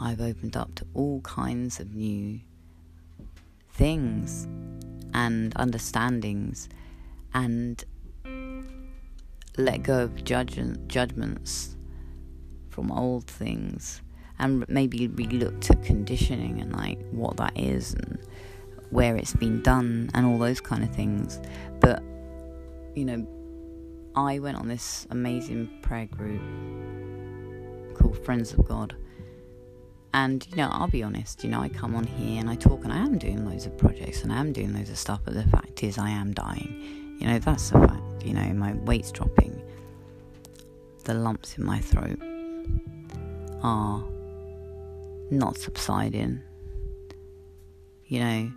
I've 0.00 0.20
opened 0.20 0.56
up 0.56 0.74
to 0.76 0.86
all 0.94 1.20
kinds 1.20 1.78
of 1.80 1.94
new 1.94 2.40
things 3.70 4.46
and 5.12 5.52
understandings 5.56 6.68
and 7.32 7.84
let 9.56 9.82
go 9.84 10.02
of 10.02 10.24
judgment, 10.24 10.88
judgments 10.88 11.76
from 12.70 12.90
old 12.90 13.26
things 13.26 14.02
and 14.38 14.64
maybe 14.68 15.08
we 15.08 15.26
looked 15.26 15.70
at 15.70 15.82
conditioning 15.82 16.60
and 16.60 16.74
like 16.74 16.98
what 17.10 17.36
that 17.36 17.52
is 17.56 17.94
and 17.94 18.18
where 18.90 19.16
it's 19.16 19.34
been 19.34 19.62
done 19.62 20.10
and 20.14 20.26
all 20.26 20.38
those 20.38 20.60
kind 20.60 20.82
of 20.84 20.94
things. 20.94 21.40
But 21.80 22.02
you 22.94 23.04
know, 23.04 23.26
I 24.16 24.38
went 24.38 24.56
on 24.56 24.68
this 24.68 25.06
amazing 25.10 25.68
prayer 25.82 26.06
group 26.06 26.40
called 27.96 28.24
Friends 28.24 28.52
of 28.52 28.66
God. 28.66 28.96
And 30.12 30.46
you 30.50 30.56
know, 30.56 30.68
I'll 30.70 30.86
be 30.88 31.02
honest, 31.02 31.42
you 31.42 31.50
know, 31.50 31.60
I 31.60 31.68
come 31.68 31.96
on 31.96 32.04
here 32.04 32.40
and 32.40 32.48
I 32.48 32.54
talk 32.54 32.84
and 32.84 32.92
I 32.92 32.98
am 32.98 33.18
doing 33.18 33.44
loads 33.44 33.66
of 33.66 33.76
projects 33.76 34.22
and 34.22 34.32
I 34.32 34.38
am 34.38 34.52
doing 34.52 34.72
loads 34.72 34.90
of 34.90 34.98
stuff, 34.98 35.20
but 35.24 35.34
the 35.34 35.42
fact 35.44 35.82
is 35.82 35.98
I 35.98 36.10
am 36.10 36.32
dying. 36.32 37.16
You 37.18 37.26
know, 37.26 37.38
that's 37.40 37.70
the 37.70 37.80
fact. 37.80 38.24
You 38.24 38.34
know, 38.34 38.54
my 38.54 38.74
weight's 38.74 39.10
dropping. 39.10 39.60
The 41.04 41.14
lumps 41.14 41.58
in 41.58 41.64
my 41.64 41.80
throat 41.80 42.18
are 43.62 44.04
not 45.30 45.56
subsiding. 45.56 46.42
You 48.06 48.20
know, 48.20 48.52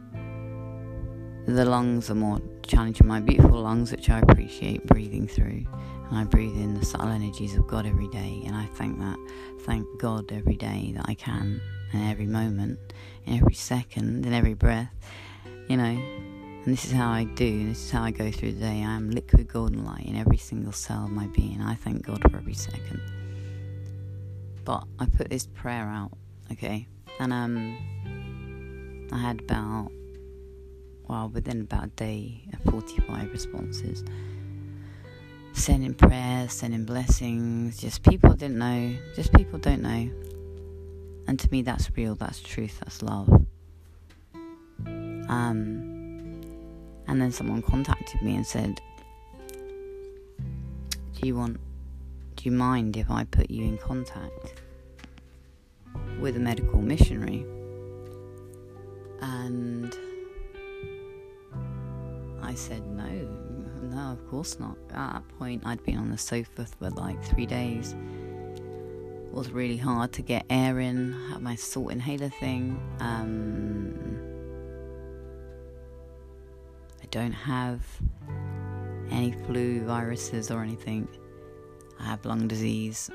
the 1.47 1.65
lungs 1.65 2.09
are 2.09 2.15
more 2.15 2.41
challenging. 2.63 3.07
My 3.07 3.19
beautiful 3.19 3.61
lungs, 3.61 3.91
which 3.91 4.09
I 4.09 4.19
appreciate 4.19 4.85
breathing 4.85 5.27
through, 5.27 5.65
and 6.09 6.17
I 6.17 6.25
breathe 6.25 6.55
in 6.55 6.73
the 6.77 6.85
subtle 6.85 7.07
energies 7.07 7.55
of 7.55 7.67
God 7.67 7.85
every 7.85 8.09
day, 8.09 8.43
and 8.45 8.55
I 8.55 8.65
thank 8.75 8.99
that, 8.99 9.17
thank 9.61 9.87
God 9.99 10.31
every 10.31 10.57
day 10.57 10.93
that 10.95 11.05
I 11.07 11.13
can, 11.13 11.61
and 11.93 12.11
every 12.11 12.25
moment, 12.25 12.79
in 13.25 13.37
every 13.37 13.53
second, 13.53 14.25
in 14.25 14.33
every 14.33 14.53
breath. 14.53 14.93
You 15.69 15.77
know, 15.77 15.83
and 15.83 16.65
this 16.65 16.85
is 16.85 16.91
how 16.91 17.09
I 17.09 17.23
do, 17.23 17.69
this 17.69 17.85
is 17.85 17.91
how 17.91 18.03
I 18.03 18.11
go 18.11 18.29
through 18.29 18.51
the 18.53 18.59
day. 18.59 18.83
I 18.83 18.95
am 18.95 19.09
liquid 19.11 19.47
golden 19.47 19.85
light 19.85 20.05
in 20.05 20.17
every 20.17 20.37
single 20.37 20.73
cell 20.73 21.05
of 21.05 21.11
my 21.11 21.27
being. 21.27 21.61
I 21.61 21.75
thank 21.75 22.05
God 22.05 22.21
for 22.29 22.37
every 22.37 22.53
second. 22.53 23.01
But 24.65 24.83
I 24.99 25.05
put 25.05 25.29
this 25.29 25.47
prayer 25.47 25.87
out 25.87 26.11
okay? 26.51 26.87
And 27.19 27.33
um, 27.33 29.07
I 29.11 29.17
had 29.17 29.39
about, 29.41 29.91
well, 31.07 31.29
within 31.29 31.61
about 31.61 31.85
a 31.85 31.87
day, 31.87 32.43
45 32.69 33.31
responses. 33.31 34.03
Sending 35.53 35.93
prayers, 35.93 36.53
sending 36.53 36.85
blessings, 36.85 37.79
just 37.79 38.03
people 38.03 38.33
didn't 38.33 38.59
know, 38.59 38.95
just 39.15 39.33
people 39.33 39.57
don't 39.57 39.81
know. 39.81 40.09
And 41.27 41.39
to 41.39 41.51
me, 41.51 41.61
that's 41.61 41.89
real, 41.97 42.15
that's 42.15 42.39
truth, 42.39 42.79
that's 42.79 43.01
love. 43.01 43.27
Um, 44.85 46.41
and 47.07 47.21
then 47.21 47.31
someone 47.31 47.61
contacted 47.61 48.21
me 48.21 48.35
and 48.35 48.45
said, 48.45 48.79
Do 51.19 51.27
you 51.27 51.35
want, 51.35 51.59
do 52.35 52.43
you 52.43 52.51
mind 52.51 52.95
if 52.95 53.09
I 53.09 53.23
put 53.23 53.49
you 53.49 53.63
in 53.63 53.77
contact? 53.77 54.61
With 56.19 56.35
a 56.37 56.39
medical 56.39 56.81
missionary. 56.81 57.45
And 59.21 59.95
I 62.41 62.53
said, 62.53 62.85
no, 62.87 63.07
no, 63.81 64.11
of 64.11 64.27
course 64.29 64.59
not. 64.59 64.77
At 64.89 64.95
that 65.13 65.23
point, 65.37 65.63
I'd 65.65 65.83
been 65.83 65.97
on 65.97 66.09
the 66.09 66.17
sofa 66.17 66.65
for 66.65 66.89
like 66.91 67.23
three 67.23 67.45
days. 67.45 67.93
It 67.93 69.33
was 69.33 69.51
really 69.51 69.77
hard 69.77 70.13
to 70.13 70.21
get 70.21 70.45
air 70.49 70.79
in, 70.79 71.13
had 71.29 71.41
my 71.41 71.55
salt 71.55 71.91
inhaler 71.91 72.29
thing. 72.29 72.79
Um, 72.99 74.17
I 77.01 77.05
don't 77.11 77.33
have 77.33 77.81
any 79.11 79.31
flu 79.45 79.81
viruses 79.85 80.51
or 80.51 80.61
anything. 80.61 81.07
I 81.99 82.05
have 82.05 82.25
lung 82.25 82.47
disease. 82.47 83.09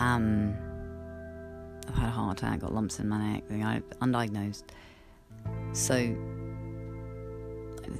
Um, 0.00 0.56
I've 1.88 1.94
had 1.94 2.08
a 2.08 2.12
heart 2.12 2.38
attack, 2.38 2.60
got 2.60 2.74
lumps 2.74 3.00
in 3.00 3.08
my 3.08 3.34
neck, 3.34 3.48
undiagnosed. 3.48 4.64
So 5.72 5.94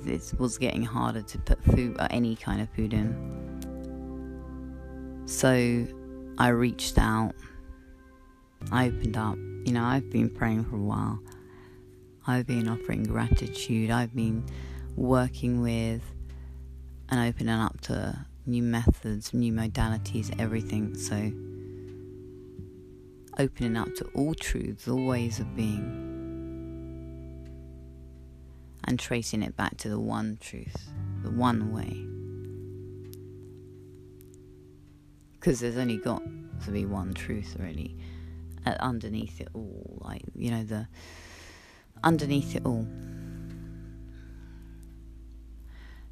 it 0.06 0.38
was 0.38 0.58
getting 0.58 0.82
harder 0.82 1.22
to 1.22 1.38
put 1.38 1.62
food, 1.64 1.96
uh, 1.98 2.08
any 2.10 2.36
kind 2.36 2.60
of 2.60 2.68
food 2.70 2.92
in. 2.92 3.16
So 5.26 5.86
I 6.38 6.48
reached 6.48 6.98
out. 6.98 7.34
I 8.70 8.86
opened 8.88 9.16
up. 9.16 9.36
You 9.36 9.72
know, 9.72 9.84
I've 9.84 10.10
been 10.10 10.30
praying 10.30 10.64
for 10.64 10.76
a 10.76 10.80
while. 10.80 11.20
I've 12.26 12.46
been 12.46 12.68
offering 12.68 13.04
gratitude. 13.04 13.90
I've 13.90 14.14
been 14.14 14.44
working 14.96 15.62
with 15.62 16.02
and 17.10 17.28
opening 17.28 17.54
up 17.54 17.80
to 17.82 18.26
new 18.46 18.62
methods, 18.62 19.32
new 19.32 19.52
modalities, 19.52 20.34
everything. 20.38 20.94
So 20.94 21.32
opening 23.38 23.76
up 23.76 23.94
to 23.94 24.04
all 24.14 24.34
truths, 24.34 24.88
all 24.88 25.04
ways 25.06 25.38
of 25.38 25.54
being, 25.54 26.06
and 28.84 28.98
tracing 28.98 29.42
it 29.42 29.56
back 29.56 29.76
to 29.78 29.88
the 29.88 30.00
one 30.00 30.38
truth, 30.40 30.90
the 31.22 31.30
one 31.30 31.72
way, 31.72 32.04
because 35.38 35.60
there's 35.60 35.76
only 35.76 35.98
got 35.98 36.22
to 36.64 36.70
be 36.70 36.84
one 36.84 37.14
truth, 37.14 37.56
really, 37.58 37.96
uh, 38.66 38.74
underneath 38.80 39.40
it 39.40 39.48
all. 39.54 39.98
Like, 40.00 40.22
you 40.34 40.50
know, 40.50 40.64
the 40.64 40.88
underneath 42.02 42.56
it 42.56 42.64
all. 42.66 42.86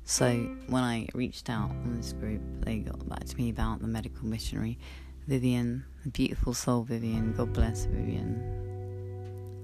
So 0.04 0.32
when 0.68 0.84
I 0.84 1.08
reached 1.14 1.50
out 1.50 1.70
on 1.70 1.96
this 1.96 2.12
group, 2.12 2.40
they 2.60 2.78
got 2.78 3.08
back 3.08 3.24
to 3.24 3.36
me 3.36 3.50
about 3.50 3.80
the 3.80 3.88
medical 3.88 4.24
missionary, 4.24 4.78
Vivian, 5.26 5.84
beautiful 6.12 6.54
soul 6.54 6.82
Vivian. 6.82 7.32
God 7.32 7.52
bless 7.52 7.86
Vivian. 7.86 8.42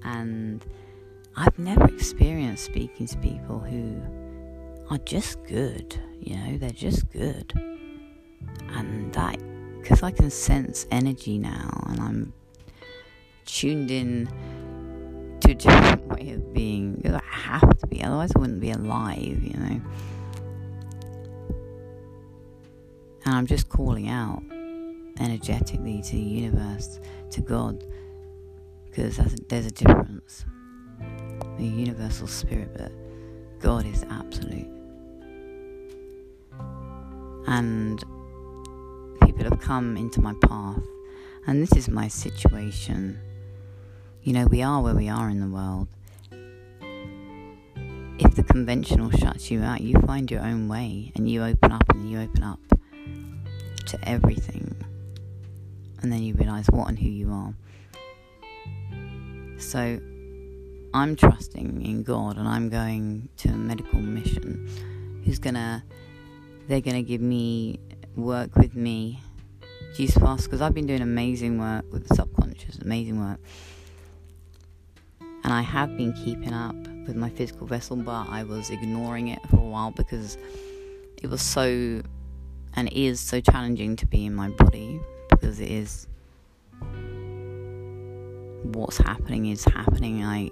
And 0.03 0.65
I've 1.35 1.57
never 1.57 1.85
experienced 1.85 2.65
speaking 2.65 3.07
to 3.07 3.17
people 3.17 3.59
who 3.59 4.01
are 4.89 4.97
just 4.99 5.43
good, 5.45 5.97
you 6.19 6.35
know, 6.35 6.57
they're 6.57 6.69
just 6.69 7.09
good. 7.11 7.53
And 8.69 9.13
that, 9.13 9.37
because 9.81 10.03
I 10.03 10.11
can 10.11 10.29
sense 10.29 10.85
energy 10.91 11.37
now 11.37 11.85
and 11.87 11.99
I'm 11.99 12.33
tuned 13.45 13.91
in 13.91 14.27
to 15.41 15.51
a 15.51 15.55
different 15.55 16.07
way 16.07 16.31
of 16.31 16.53
being. 16.53 17.01
I 17.05 17.21
have 17.31 17.77
to 17.79 17.87
be, 17.87 18.03
otherwise 18.03 18.31
I 18.35 18.39
wouldn't 18.39 18.59
be 18.59 18.71
alive, 18.71 19.41
you 19.41 19.57
know. 19.57 19.81
And 23.25 23.35
I'm 23.35 23.47
just 23.47 23.69
calling 23.69 24.09
out 24.09 24.43
energetically 25.19 26.01
to 26.01 26.11
the 26.11 26.21
universe, 26.21 26.99
to 27.31 27.41
God, 27.41 27.83
because 28.85 29.17
there's 29.49 29.65
a 29.65 29.71
difference. 29.71 30.45
The 31.57 31.65
universal 31.65 32.27
spirit, 32.27 32.69
but 32.77 32.91
God 33.59 33.85
is 33.85 34.03
absolute. 34.09 34.67
And 37.47 38.03
people 39.21 39.43
have 39.43 39.59
come 39.59 39.97
into 39.97 40.21
my 40.21 40.33
path, 40.41 40.83
and 41.45 41.61
this 41.61 41.73
is 41.73 41.89
my 41.89 42.07
situation. 42.07 43.19
You 44.23 44.33
know, 44.33 44.45
we 44.45 44.61
are 44.63 44.81
where 44.81 44.95
we 44.95 45.09
are 45.09 45.29
in 45.29 45.39
the 45.41 45.47
world. 45.47 45.87
If 48.19 48.35
the 48.35 48.43
conventional 48.43 49.11
shuts 49.11 49.51
you 49.51 49.61
out, 49.63 49.81
you 49.81 49.99
find 50.05 50.31
your 50.31 50.41
own 50.41 50.67
way 50.67 51.11
and 51.15 51.29
you 51.29 51.43
open 51.43 51.71
up 51.71 51.83
and 51.89 52.09
you 52.09 52.21
open 52.21 52.43
up 52.43 52.59
to 53.87 54.09
everything. 54.09 54.82
And 56.03 56.11
then 56.11 56.21
you 56.21 56.35
realize 56.35 56.67
what 56.69 56.89
and 56.89 56.99
who 56.99 57.07
you 57.09 57.31
are. 57.31 57.53
So 59.57 59.99
I'm 60.93 61.15
trusting 61.15 61.83
in 61.83 62.03
God 62.03 62.37
and 62.37 62.47
I'm 62.47 62.69
going 62.69 63.29
to 63.37 63.49
a 63.49 63.53
medical 63.53 63.99
mission 63.99 64.69
who's 65.25 65.39
gonna 65.39 65.83
they're 66.67 66.81
gonna 66.81 67.01
give 67.01 67.21
me 67.21 67.79
work 68.15 68.55
with 68.55 68.75
me 68.75 69.21
Jesus 69.95 70.17
fast 70.17 70.45
because 70.45 70.61
I've 70.61 70.73
been 70.73 70.85
doing 70.85 71.01
amazing 71.01 71.59
work 71.59 71.85
with 71.91 72.07
the 72.07 72.15
subconscious, 72.15 72.79
amazing 72.79 73.19
work. 73.19 73.39
And 75.43 75.53
I 75.53 75.61
have 75.61 75.95
been 75.97 76.13
keeping 76.13 76.53
up 76.53 76.75
with 77.07 77.15
my 77.15 77.29
physical 77.29 77.67
vessel, 77.67 77.95
but 77.95 78.27
I 78.29 78.43
was 78.43 78.69
ignoring 78.69 79.29
it 79.29 79.39
for 79.49 79.57
a 79.57 79.61
while 79.61 79.91
because 79.91 80.37
it 81.21 81.27
was 81.29 81.41
so 81.41 82.01
and 82.75 82.91
is 82.91 83.19
so 83.19 83.39
challenging 83.39 83.95
to 83.97 84.05
be 84.05 84.25
in 84.25 84.35
my 84.35 84.49
body 84.49 84.99
because 85.43 85.59
it 85.59 85.69
is 85.69 86.07
what's 88.63 88.97
happening 88.97 89.47
is 89.47 89.65
happening. 89.65 90.23
I 90.23 90.51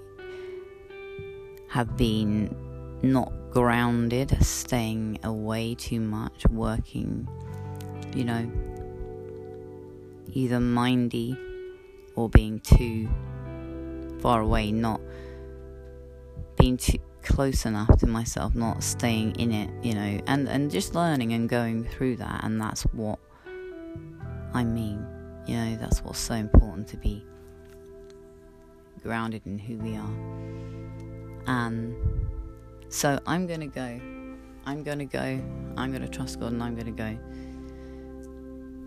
have 1.70 1.96
been 1.96 2.54
not 3.02 3.32
grounded, 3.50 4.36
staying 4.44 5.18
away 5.24 5.76
too 5.76 5.98
much, 5.98 6.46
working, 6.50 7.26
you 8.14 8.24
know, 8.24 8.52
either 10.34 10.60
mindy 10.60 11.38
or 12.14 12.28
being 12.28 12.60
too 12.60 13.08
far 14.20 14.42
away, 14.42 14.72
not 14.72 15.00
being 16.58 16.76
too 16.76 16.98
close 17.22 17.64
enough 17.64 17.96
to 18.00 18.06
myself, 18.06 18.54
not 18.54 18.82
staying 18.82 19.36
in 19.36 19.52
it, 19.52 19.70
you 19.82 19.94
know, 19.94 20.20
and, 20.26 20.46
and 20.50 20.70
just 20.70 20.94
learning 20.94 21.32
and 21.32 21.48
going 21.48 21.82
through 21.82 22.16
that. 22.16 22.44
And 22.44 22.60
that's 22.60 22.82
what 22.92 23.18
I 24.54 24.64
mean, 24.64 25.06
you 25.46 25.56
know, 25.56 25.76
that's 25.76 26.04
what's 26.04 26.18
so 26.18 26.34
important 26.34 26.88
to 26.88 26.96
be 26.96 27.24
grounded 29.02 29.42
in 29.46 29.58
who 29.58 29.78
we 29.78 29.96
are. 29.96 30.14
And 31.46 31.94
so 32.88 33.18
I'm 33.26 33.46
going 33.46 33.60
to 33.60 33.66
go. 33.66 34.00
I'm 34.64 34.82
going 34.82 34.98
to 34.98 35.04
go. 35.06 35.40
I'm 35.76 35.90
going 35.90 36.02
to 36.02 36.08
trust 36.08 36.38
God 36.38 36.52
and 36.52 36.62
I'm 36.62 36.74
going 36.74 36.86
to 36.86 36.92
go. 36.92 37.18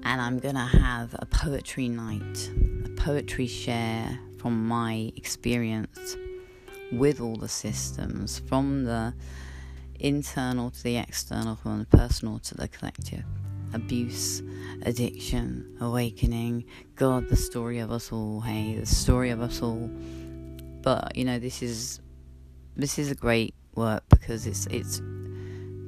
And 0.04 0.22
I'm 0.22 0.40
going 0.40 0.56
to 0.56 0.62
have 0.62 1.16
a 1.18 1.26
poetry 1.26 1.90
night, 1.90 2.52
a 2.86 2.90
poetry 2.90 3.48
share 3.48 4.20
from 4.38 4.68
my 4.68 5.12
experience 5.16 6.16
with 6.92 7.20
all 7.20 7.36
the 7.36 7.50
systems, 7.50 8.40
from 8.40 8.84
the 8.84 9.14
internal 10.00 10.70
to 10.70 10.84
the 10.84 10.98
external, 10.98 11.56
from 11.56 11.80
the 11.80 11.98
personal 11.98 12.38
to 12.40 12.56
the 12.56 12.68
collective. 12.68 13.26
Abuse, 13.76 14.42
addiction, 14.84 15.76
awakening, 15.82 16.64
God, 16.96 17.28
the 17.28 17.36
story 17.36 17.80
of 17.80 17.92
us 17.92 18.12
all, 18.12 18.40
hey, 18.40 18.76
the 18.80 18.86
story 18.86 19.32
of 19.32 19.42
us 19.42 19.62
all. 19.62 19.90
But 20.82 21.16
you 21.18 21.26
know, 21.26 21.40
this 21.40 21.62
is 21.62 22.00
this 22.78 22.98
is 22.98 23.12
a 23.12 23.16
great 23.16 23.54
work 23.76 24.04
because 24.10 24.48
it's 24.48 24.66
it's 24.68 25.02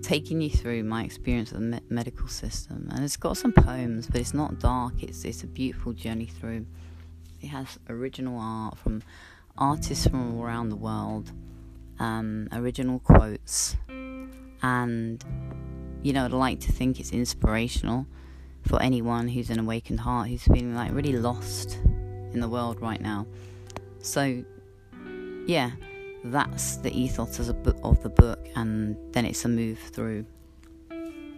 taking 0.02 0.42
you 0.42 0.50
through 0.50 0.84
my 0.84 1.04
experience 1.04 1.52
of 1.52 1.60
the 1.60 1.66
me- 1.66 1.80
medical 1.90 2.28
system, 2.28 2.90
and 2.92 3.04
it's 3.04 3.18
got 3.18 3.38
some 3.38 3.54
poems, 3.54 4.08
but 4.08 4.20
it's 4.20 4.34
not 4.34 4.60
dark. 4.60 5.02
It's 5.02 5.24
it's 5.24 5.44
a 5.44 5.48
beautiful 5.48 5.94
journey 5.94 6.26
through. 6.26 6.66
It 7.42 7.48
has 7.48 7.80
original 7.88 8.38
art 8.40 8.78
from 8.78 9.02
artists 9.58 10.08
from 10.08 10.40
around 10.40 10.70
the 10.70 10.76
world, 10.76 11.32
um, 12.00 12.48
original 12.52 13.00
quotes, 13.00 13.76
and 14.62 15.24
you 16.08 16.14
know, 16.14 16.24
I'd 16.24 16.32
like 16.32 16.62
to 16.62 16.72
think 16.72 17.02
it's 17.02 17.12
inspirational 17.12 18.08
for 18.66 18.82
anyone 18.82 19.28
who's 19.28 19.50
an 19.50 19.60
awakened 19.60 20.00
heart 20.00 20.30
who's 20.30 20.44
feeling 20.44 20.74
like 20.74 20.94
really 20.94 21.12
lost 21.12 21.80
in 22.32 22.40
the 22.40 22.48
world 22.48 22.80
right 22.80 23.02
now. 23.02 23.28
So, 24.00 24.42
yeah, 25.48 25.72
that's 26.24 26.78
the 26.78 26.98
ethos 26.98 27.40
of 27.40 28.04
the 28.04 28.10
book, 28.10 28.48
and 28.56 28.96
then 29.12 29.26
it's 29.26 29.44
a 29.44 29.50
move 29.50 29.80
through 29.80 30.26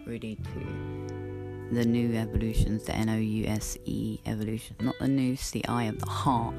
really 0.06 0.36
to 0.36 1.74
the 1.74 1.84
new 1.84 2.14
evolutions, 2.16 2.84
the 2.84 2.94
N 2.94 3.08
O 3.08 3.16
U 3.16 3.46
S 3.46 3.76
E 3.86 4.20
evolution, 4.24 4.76
not 4.78 4.94
the 5.00 5.08
noose, 5.08 5.50
the 5.50 5.66
eye 5.66 5.84
of 5.84 5.98
the 5.98 6.06
heart 6.08 6.54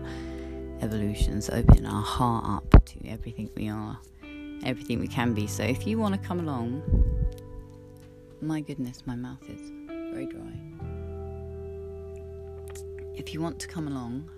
evolutions, 0.81 1.49
opening 1.49 1.85
our 1.85 2.03
heart 2.03 2.43
up 2.45 2.83
to 2.83 3.07
everything 3.07 3.49
we 3.55 3.69
are, 3.69 3.97
everything 4.65 4.99
we 4.99 5.07
can 5.07 5.33
be. 5.33 5.47
So 5.47 5.63
if 5.63 5.87
you 5.87 5.97
want 5.97 6.21
to 6.21 6.27
come 6.27 6.41
along, 6.41 6.83
my 8.41 8.59
goodness, 8.59 9.03
my 9.05 9.15
mouth 9.15 9.47
is 9.49 9.71
very 9.87 10.25
dry. 10.25 10.59
If 13.15 13.33
you 13.33 13.41
want 13.41 13.59
to 13.59 13.67
come 13.67 13.87
along, 13.87 14.29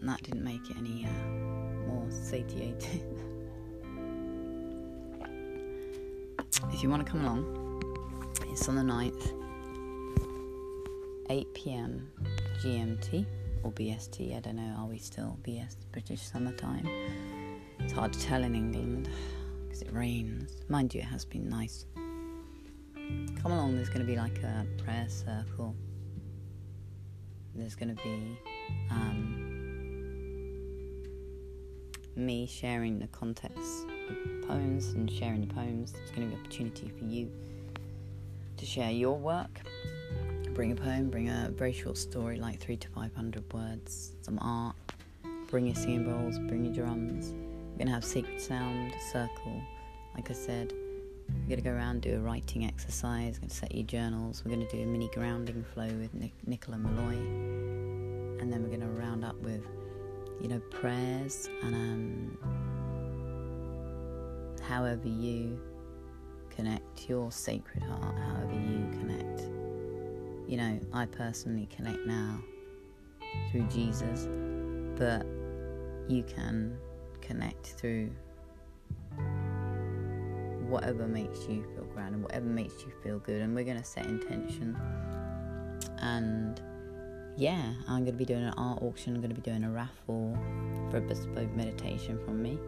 and 0.00 0.08
that 0.08 0.22
didn't 0.22 0.42
make 0.42 0.68
it 0.68 0.76
any 0.76 1.06
uh, 1.06 1.10
more 1.86 2.04
satiated. 2.10 3.02
if 6.72 6.82
you 6.82 6.90
want 6.90 7.06
to 7.06 7.10
come 7.10 7.24
along, 7.24 7.82
it's 8.50 8.68
on 8.68 8.74
the 8.74 8.82
9th, 8.82 9.32
8 11.30 11.54
pm 11.54 12.10
GMT 12.60 13.24
or 13.62 13.70
BST. 13.72 14.36
I 14.36 14.40
don't 14.40 14.56
know. 14.56 14.74
Are 14.78 14.86
we 14.86 14.98
still 14.98 15.38
BS 15.44 15.76
British 15.92 16.22
summertime? 16.22 16.88
It's 17.78 17.92
hard 17.92 18.12
to 18.12 18.20
tell 18.20 18.42
in 18.42 18.54
England 18.56 19.08
because 19.64 19.82
it 19.82 19.92
rains. 19.92 20.62
Mind 20.68 20.92
you, 20.94 21.00
it 21.00 21.04
has 21.04 21.24
been 21.24 21.48
nice. 21.48 21.86
Come 23.42 23.52
along. 23.52 23.76
There's 23.76 23.88
going 23.88 24.00
to 24.00 24.06
be 24.06 24.16
like 24.16 24.38
a 24.42 24.66
prayer 24.82 25.06
circle. 25.08 25.74
There's 27.54 27.74
going 27.74 27.94
to 27.96 28.02
be 28.02 28.38
um, 28.90 30.52
me 32.14 32.46
sharing 32.46 32.98
the 32.98 33.06
context 33.08 33.86
of 34.10 34.48
poems 34.48 34.88
and 34.88 35.10
sharing 35.10 35.40
the 35.40 35.52
poems. 35.54 35.92
There's 35.92 36.10
going 36.10 36.28
to 36.28 36.28
be 36.28 36.34
an 36.34 36.40
opportunity 36.40 36.88
for 36.98 37.04
you 37.04 37.30
to 38.56 38.66
share 38.66 38.90
your 38.90 39.16
work 39.16 39.60
bring 40.56 40.72
a 40.72 40.74
poem, 40.74 41.10
bring 41.10 41.28
a 41.28 41.50
very 41.54 41.74
short 41.74 41.98
story, 41.98 42.40
like 42.40 42.58
three 42.58 42.78
to 42.78 42.88
five 42.88 43.14
hundred 43.14 43.44
words, 43.52 44.12
some 44.22 44.38
art, 44.40 44.74
bring 45.48 45.66
your 45.66 45.74
singing 45.74 46.04
bowls, 46.04 46.38
bring 46.38 46.64
your 46.64 46.72
drums. 46.72 47.34
We're 47.72 47.80
gonna 47.80 47.90
have 47.90 48.06
Secret 48.06 48.40
sound, 48.40 48.94
circle, 49.12 49.62
like 50.14 50.30
I 50.30 50.32
said. 50.32 50.72
We're 51.28 51.56
gonna 51.56 51.62
go 51.62 51.70
around 51.70 52.02
do 52.02 52.14
a 52.16 52.18
writing 52.18 52.64
exercise. 52.64 53.34
We're 53.36 53.48
gonna 53.48 53.54
set 53.54 53.74
your 53.74 53.86
journals. 53.86 54.42
We're 54.44 54.52
gonna 54.52 54.68
do 54.68 54.82
a 54.82 54.86
mini 54.86 55.08
grounding 55.14 55.64
flow 55.74 55.88
with 55.88 56.14
Nic- 56.14 56.46
Nicola 56.46 56.78
Malloy, 56.78 57.16
and 58.40 58.52
then 58.52 58.62
we're 58.62 58.76
gonna 58.76 58.90
round 58.90 59.24
up 59.24 59.36
with, 59.36 59.64
you 60.40 60.48
know, 60.48 60.60
prayers 60.70 61.48
and 61.62 61.74
um, 61.74 62.38
however 64.62 65.08
you 65.08 65.60
connect 66.50 67.08
your 67.08 67.30
sacred 67.30 67.82
heart, 67.82 68.16
however 68.18 68.54
you 68.54 68.88
connect 68.98 69.42
you 70.46 70.56
know, 70.56 70.78
I 70.92 71.06
personally 71.06 71.68
connect 71.74 72.06
now 72.06 72.38
through 73.50 73.66
Jesus, 73.68 74.28
but 74.96 75.26
you 76.08 76.22
can 76.22 76.78
connect 77.20 77.66
through 77.66 78.10
whatever 80.68 81.06
makes 81.06 81.46
you 81.48 81.64
feel 81.74 81.84
grand 81.92 82.14
and 82.14 82.22
whatever 82.22 82.46
makes 82.46 82.82
you 82.82 82.92
feel 83.02 83.18
good. 83.18 83.40
And 83.40 83.54
we're 83.54 83.64
going 83.64 83.78
to 83.78 83.84
set 83.84 84.06
intention. 84.06 84.76
And 85.98 86.60
yeah, 87.36 87.72
I'm 87.88 88.04
going 88.04 88.06
to 88.06 88.12
be 88.12 88.24
doing 88.24 88.44
an 88.44 88.54
art 88.56 88.82
auction. 88.82 89.14
I'm 89.14 89.20
going 89.20 89.34
to 89.34 89.40
be 89.40 89.42
doing 89.42 89.64
a 89.64 89.70
raffle 89.70 90.36
for 90.90 90.98
a 90.98 91.00
bespoke 91.00 91.54
meditation 91.54 92.18
from 92.24 92.42
me. 92.42 92.58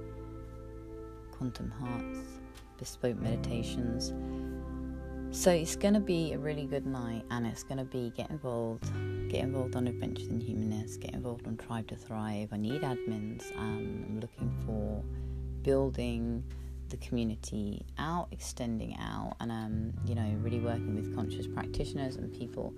Quantum 1.33 1.71
Hearts, 1.71 2.19
bespoke 2.79 3.17
meditations. 3.19 4.13
So 5.31 5.51
it's 5.51 5.77
going 5.77 5.95
to 5.95 6.01
be 6.01 6.33
a 6.33 6.39
really 6.39 6.67
good 6.67 6.87
night, 6.87 7.23
and 7.31 7.47
it's 7.47 7.63
going 7.63 7.79
to 7.79 7.85
be 7.85 8.13
get 8.17 8.31
involved, 8.31 8.91
get 9.29 9.43
involved 9.43 9.77
on 9.77 9.87
Adventures 9.87 10.29
in 10.29 10.41
Humanness, 10.41 10.97
get 10.97 11.13
involved 11.13 11.47
on 11.47 11.57
Tribe 11.57 11.87
to 11.89 11.97
Thrive. 11.97 12.49
I 12.51 12.57
need 12.57 12.81
admins. 12.81 13.55
Um, 13.57 14.05
I'm 14.09 14.21
looking 14.21 14.51
for 14.65 15.05
building 15.63 16.43
the 16.91 16.97
community 16.99 17.85
out, 17.99 18.29
extending 18.33 18.97
out, 18.99 19.37
and 19.41 19.51
um, 19.51 19.93
you 20.07 20.15
know, 20.15 20.37
really 20.41 20.61
working 20.61 20.95
with 20.95 21.15
conscious 21.15 21.47
practitioners 21.47 22.17
and 22.17 22.33
people 22.33 22.75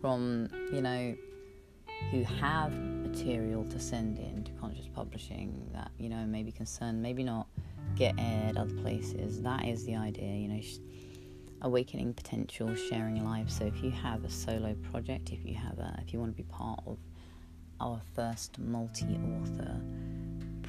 from 0.00 0.48
you 0.72 0.80
know 0.80 1.14
who 2.10 2.22
have 2.22 2.72
material 2.72 3.64
to 3.64 3.80
send 3.80 4.18
in 4.18 4.44
to 4.44 4.52
conscious 4.52 4.88
publishing 4.94 5.68
that 5.72 5.90
you 5.98 6.08
know 6.08 6.24
maybe 6.26 6.52
concern, 6.52 7.02
maybe 7.02 7.24
not 7.24 7.46
get 7.96 8.14
aired 8.18 8.56
other 8.56 8.74
places. 8.76 9.42
That 9.42 9.66
is 9.66 9.84
the 9.84 9.96
idea, 9.96 10.34
you 10.34 10.48
know. 10.48 10.60
Sh- 10.60 10.78
awakening 11.62 12.14
potential, 12.14 12.72
sharing 12.74 13.24
life. 13.24 13.50
So 13.50 13.64
if 13.64 13.82
you 13.82 13.90
have 13.90 14.24
a 14.24 14.30
solo 14.30 14.74
project, 14.92 15.32
if 15.32 15.44
you 15.44 15.54
have 15.54 15.78
a, 15.80 15.98
if 16.00 16.12
you 16.12 16.20
want 16.20 16.36
to 16.36 16.40
be 16.40 16.48
part 16.48 16.80
of 16.86 16.98
our 17.80 18.00
first 18.14 18.58
multi-author 18.58 19.80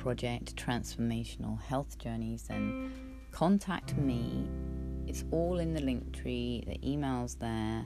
project, 0.02 0.56
transformational 0.56 1.62
health 1.62 1.98
journeys, 1.98 2.44
then 2.44 2.92
contact 3.32 3.98
me. 3.98 4.48
It's 5.08 5.24
all 5.32 5.60
in 5.60 5.74
the 5.74 5.82
Linktree. 5.82 6.66
The 6.66 6.80
email's 6.90 7.36
there. 7.36 7.86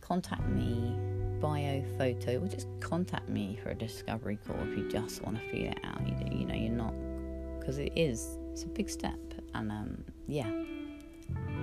Contact 0.00 0.46
me, 0.48 0.96
bio, 1.40 1.84
photo, 1.96 2.42
or 2.42 2.48
just 2.48 2.68
contact 2.80 3.28
me 3.28 3.58
for 3.62 3.70
a 3.70 3.74
discovery 3.74 4.38
call 4.46 4.56
if 4.62 4.76
you 4.76 4.88
just 4.88 5.22
want 5.22 5.38
to 5.38 5.50
feel 5.50 5.70
it 5.70 5.78
out. 5.84 6.00
You, 6.06 6.38
you 6.38 6.46
know, 6.46 6.54
you're 6.54 6.72
not 6.72 6.94
because 7.58 7.78
it 7.78 7.92
is. 7.94 8.38
It's 8.52 8.64
a 8.64 8.68
big 8.68 8.90
step, 8.90 9.18
and 9.54 9.70
um, 9.70 10.04
yeah 10.26 10.50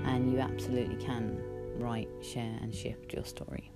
and 0.06 0.32
you 0.32 0.40
absolutely 0.40 0.96
can 0.96 1.40
write, 1.78 2.10
share, 2.22 2.58
and 2.62 2.74
shift 2.74 3.14
your 3.14 3.26
story. 3.26 3.72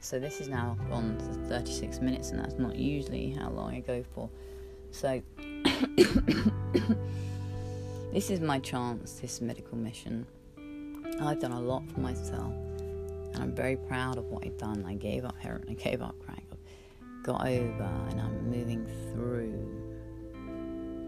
So, 0.00 0.18
this 0.18 0.40
is 0.40 0.48
now 0.48 0.76
on 0.90 1.18
36 1.48 2.00
minutes, 2.00 2.30
and 2.30 2.38
that's 2.38 2.58
not 2.58 2.76
usually 2.76 3.30
how 3.30 3.50
long 3.50 3.74
I 3.74 3.80
go 3.80 4.04
for. 4.14 4.30
So, 4.96 5.20
this 8.14 8.30
is 8.30 8.40
my 8.40 8.58
chance, 8.60 9.20
this 9.20 9.42
medical 9.42 9.76
mission. 9.76 10.26
I've 11.20 11.38
done 11.38 11.52
a 11.52 11.60
lot 11.60 11.82
for 11.92 12.00
myself, 12.00 12.54
and 13.34 13.36
I'm 13.36 13.54
very 13.54 13.76
proud 13.76 14.16
of 14.16 14.24
what 14.24 14.46
I've 14.46 14.56
done. 14.56 14.86
I 14.88 14.94
gave 14.94 15.26
up 15.26 15.36
heroin, 15.38 15.66
I 15.68 15.74
gave 15.74 16.00
up 16.00 16.14
crack, 16.24 16.44
got 17.22 17.46
over, 17.46 17.90
and 18.08 18.18
I'm 18.22 18.50
moving 18.50 18.86
through 19.12 19.52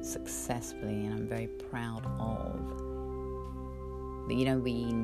successfully, 0.03 1.07
and 1.07 1.15
I'm 1.15 1.27
very 1.27 1.47
proud 1.47 2.05
of 2.21 2.61
but 4.27 4.37
you 4.37 4.45
know, 4.45 4.59
we 4.59 4.95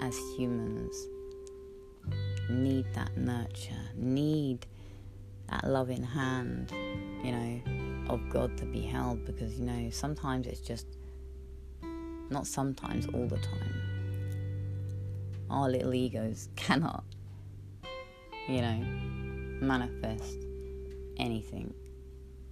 as 0.00 0.18
humans 0.38 0.96
need 2.48 2.86
that 2.94 3.14
nurture, 3.14 3.74
need 3.94 4.64
that 5.50 5.68
loving 5.68 6.02
hand, 6.02 6.72
you 7.22 7.32
know, 7.32 7.91
of 8.08 8.28
God 8.30 8.56
to 8.58 8.64
be 8.64 8.80
held 8.80 9.24
because, 9.24 9.58
you 9.58 9.64
know, 9.64 9.90
sometimes 9.90 10.46
it's 10.46 10.60
just 10.60 10.86
not 12.30 12.46
sometimes, 12.46 13.06
all 13.08 13.26
the 13.26 13.38
time. 13.38 13.82
Our 15.50 15.68
little 15.68 15.94
egos 15.94 16.48
cannot, 16.56 17.04
you 18.48 18.62
know, 18.62 18.84
manifest 19.60 20.38
anything 21.18 21.72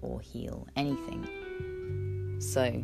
or 0.03 0.21
heal 0.21 0.67
anything. 0.77 2.37
So, 2.41 2.83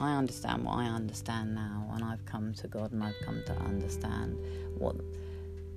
I 0.00 0.16
understand 0.16 0.64
what 0.64 0.78
I 0.78 0.86
understand 0.86 1.54
now, 1.54 1.88
and 1.94 2.02
I've 2.02 2.24
come 2.26 2.54
to 2.54 2.66
God 2.66 2.90
and 2.90 3.04
I've 3.04 3.20
come 3.24 3.42
to 3.46 3.52
understand 3.52 4.36
what, 4.76 4.96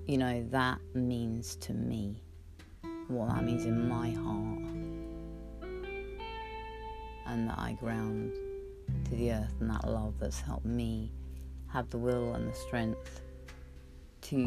you 0.08 0.18
know, 0.18 0.44
that 0.50 0.80
means 0.96 1.56
to 1.58 1.74
me, 1.74 2.24
what 3.08 3.30
that 3.30 3.44
means 3.44 3.66
in 3.66 3.88
my 3.88 4.10
heart, 4.12 4.55
and 7.36 7.50
that 7.50 7.60
I 7.60 7.74
ground 7.74 8.32
to 9.06 9.12
the 9.12 9.34
earth 9.34 9.54
and 9.60 9.70
that 9.70 9.86
love 9.86 10.14
that's 10.20 10.40
helped 10.40 10.66
me 10.66 11.12
have 11.68 11.90
the 11.90 11.98
will 11.98 12.34
and 12.34 12.50
the 12.50 12.56
strength 12.56 13.22
to 14.22 14.38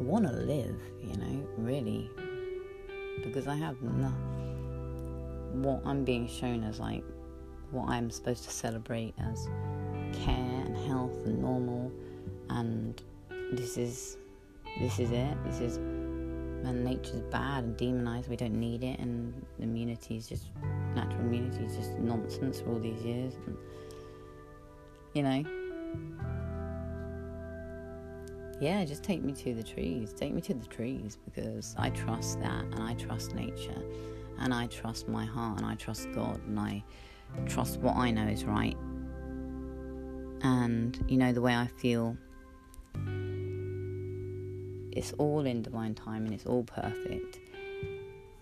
want 0.00 0.24
to 0.24 0.32
live, 0.32 0.80
you 1.02 1.14
know, 1.18 1.46
really, 1.58 2.10
because 3.22 3.46
I 3.46 3.54
have 3.56 3.80
nothing. 3.82 5.62
What 5.62 5.82
I'm 5.84 6.04
being 6.04 6.26
shown 6.26 6.64
as 6.64 6.80
like 6.80 7.04
what 7.70 7.90
I'm 7.90 8.10
supposed 8.10 8.44
to 8.44 8.50
celebrate 8.50 9.14
as 9.18 9.46
care 10.24 10.62
and 10.64 10.76
health 10.88 11.26
and 11.26 11.40
normal 11.40 11.92
and 12.48 13.00
this 13.52 13.76
is 13.76 14.16
this 14.78 14.98
is 14.98 15.10
it 15.10 15.36
this 15.44 15.60
is 15.60 15.78
and 16.64 16.84
nature's 16.84 17.22
bad 17.30 17.64
and 17.64 17.76
demonized 17.76 18.28
we 18.28 18.36
don't 18.36 18.58
need 18.58 18.84
it 18.84 18.98
and 18.98 19.34
immunity 19.58 20.16
is 20.16 20.28
just 20.28 20.46
natural 20.94 21.20
immunity 21.20 21.64
is 21.64 21.76
just 21.76 21.92
nonsense 21.98 22.60
for 22.60 22.72
all 22.72 22.78
these 22.78 23.02
years. 23.02 23.34
And, 23.46 23.56
you 25.14 25.22
know? 25.22 25.44
Yeah 28.60 28.84
just 28.84 29.02
take 29.02 29.22
me 29.22 29.32
to 29.32 29.54
the 29.54 29.62
trees. 29.62 30.12
Take 30.12 30.34
me 30.34 30.40
to 30.42 30.54
the 30.54 30.66
trees 30.66 31.18
because 31.24 31.74
i 31.78 31.90
trust 31.90 32.40
that 32.40 32.64
and 32.64 32.82
i 32.82 32.94
trust 32.94 33.34
nature 33.34 33.82
and 34.38 34.52
i 34.52 34.66
trust 34.66 35.08
my 35.08 35.24
heart 35.24 35.58
and 35.58 35.66
i 35.66 35.74
trust 35.74 36.08
god 36.14 36.40
and 36.46 36.60
i 36.60 36.82
trust 37.46 37.80
what 37.80 37.96
I 37.96 38.10
know 38.10 38.26
is 38.26 38.44
right. 38.44 38.76
And, 40.42 41.04
you 41.08 41.18
know, 41.18 41.32
the 41.32 41.40
way 41.40 41.54
I 41.54 41.66
feel, 41.66 42.16
it's 44.92 45.12
all 45.14 45.46
in 45.46 45.62
divine 45.62 45.94
time 45.94 46.24
and 46.24 46.34
it's 46.34 46.46
all 46.46 46.64
perfect. 46.64 47.38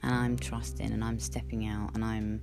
And 0.02 0.14
I'm 0.14 0.36
trusting 0.36 0.90
and 0.90 1.04
I'm 1.04 1.18
stepping 1.18 1.66
out 1.66 1.94
and 1.94 2.04
I'm 2.04 2.42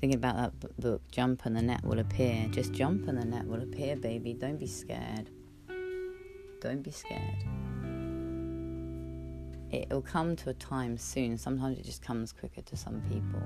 thinking 0.00 0.18
about 0.18 0.36
that 0.36 0.80
book, 0.80 1.02
Jump 1.10 1.44
and 1.44 1.56
the 1.56 1.62
Net 1.62 1.84
Will 1.84 1.98
Appear. 1.98 2.46
Just 2.50 2.72
jump 2.72 3.08
and 3.08 3.18
the 3.18 3.24
net 3.24 3.46
will 3.46 3.62
appear, 3.62 3.96
baby. 3.96 4.34
Don't 4.34 4.58
be 4.58 4.66
scared. 4.66 5.30
Don't 6.60 6.82
be 6.82 6.90
scared. 6.90 7.44
It'll 9.70 10.02
come 10.02 10.36
to 10.36 10.50
a 10.50 10.54
time 10.54 10.96
soon. 10.96 11.36
Sometimes 11.36 11.78
it 11.78 11.84
just 11.84 12.02
comes 12.02 12.32
quicker 12.32 12.62
to 12.62 12.76
some 12.76 13.02
people 13.02 13.40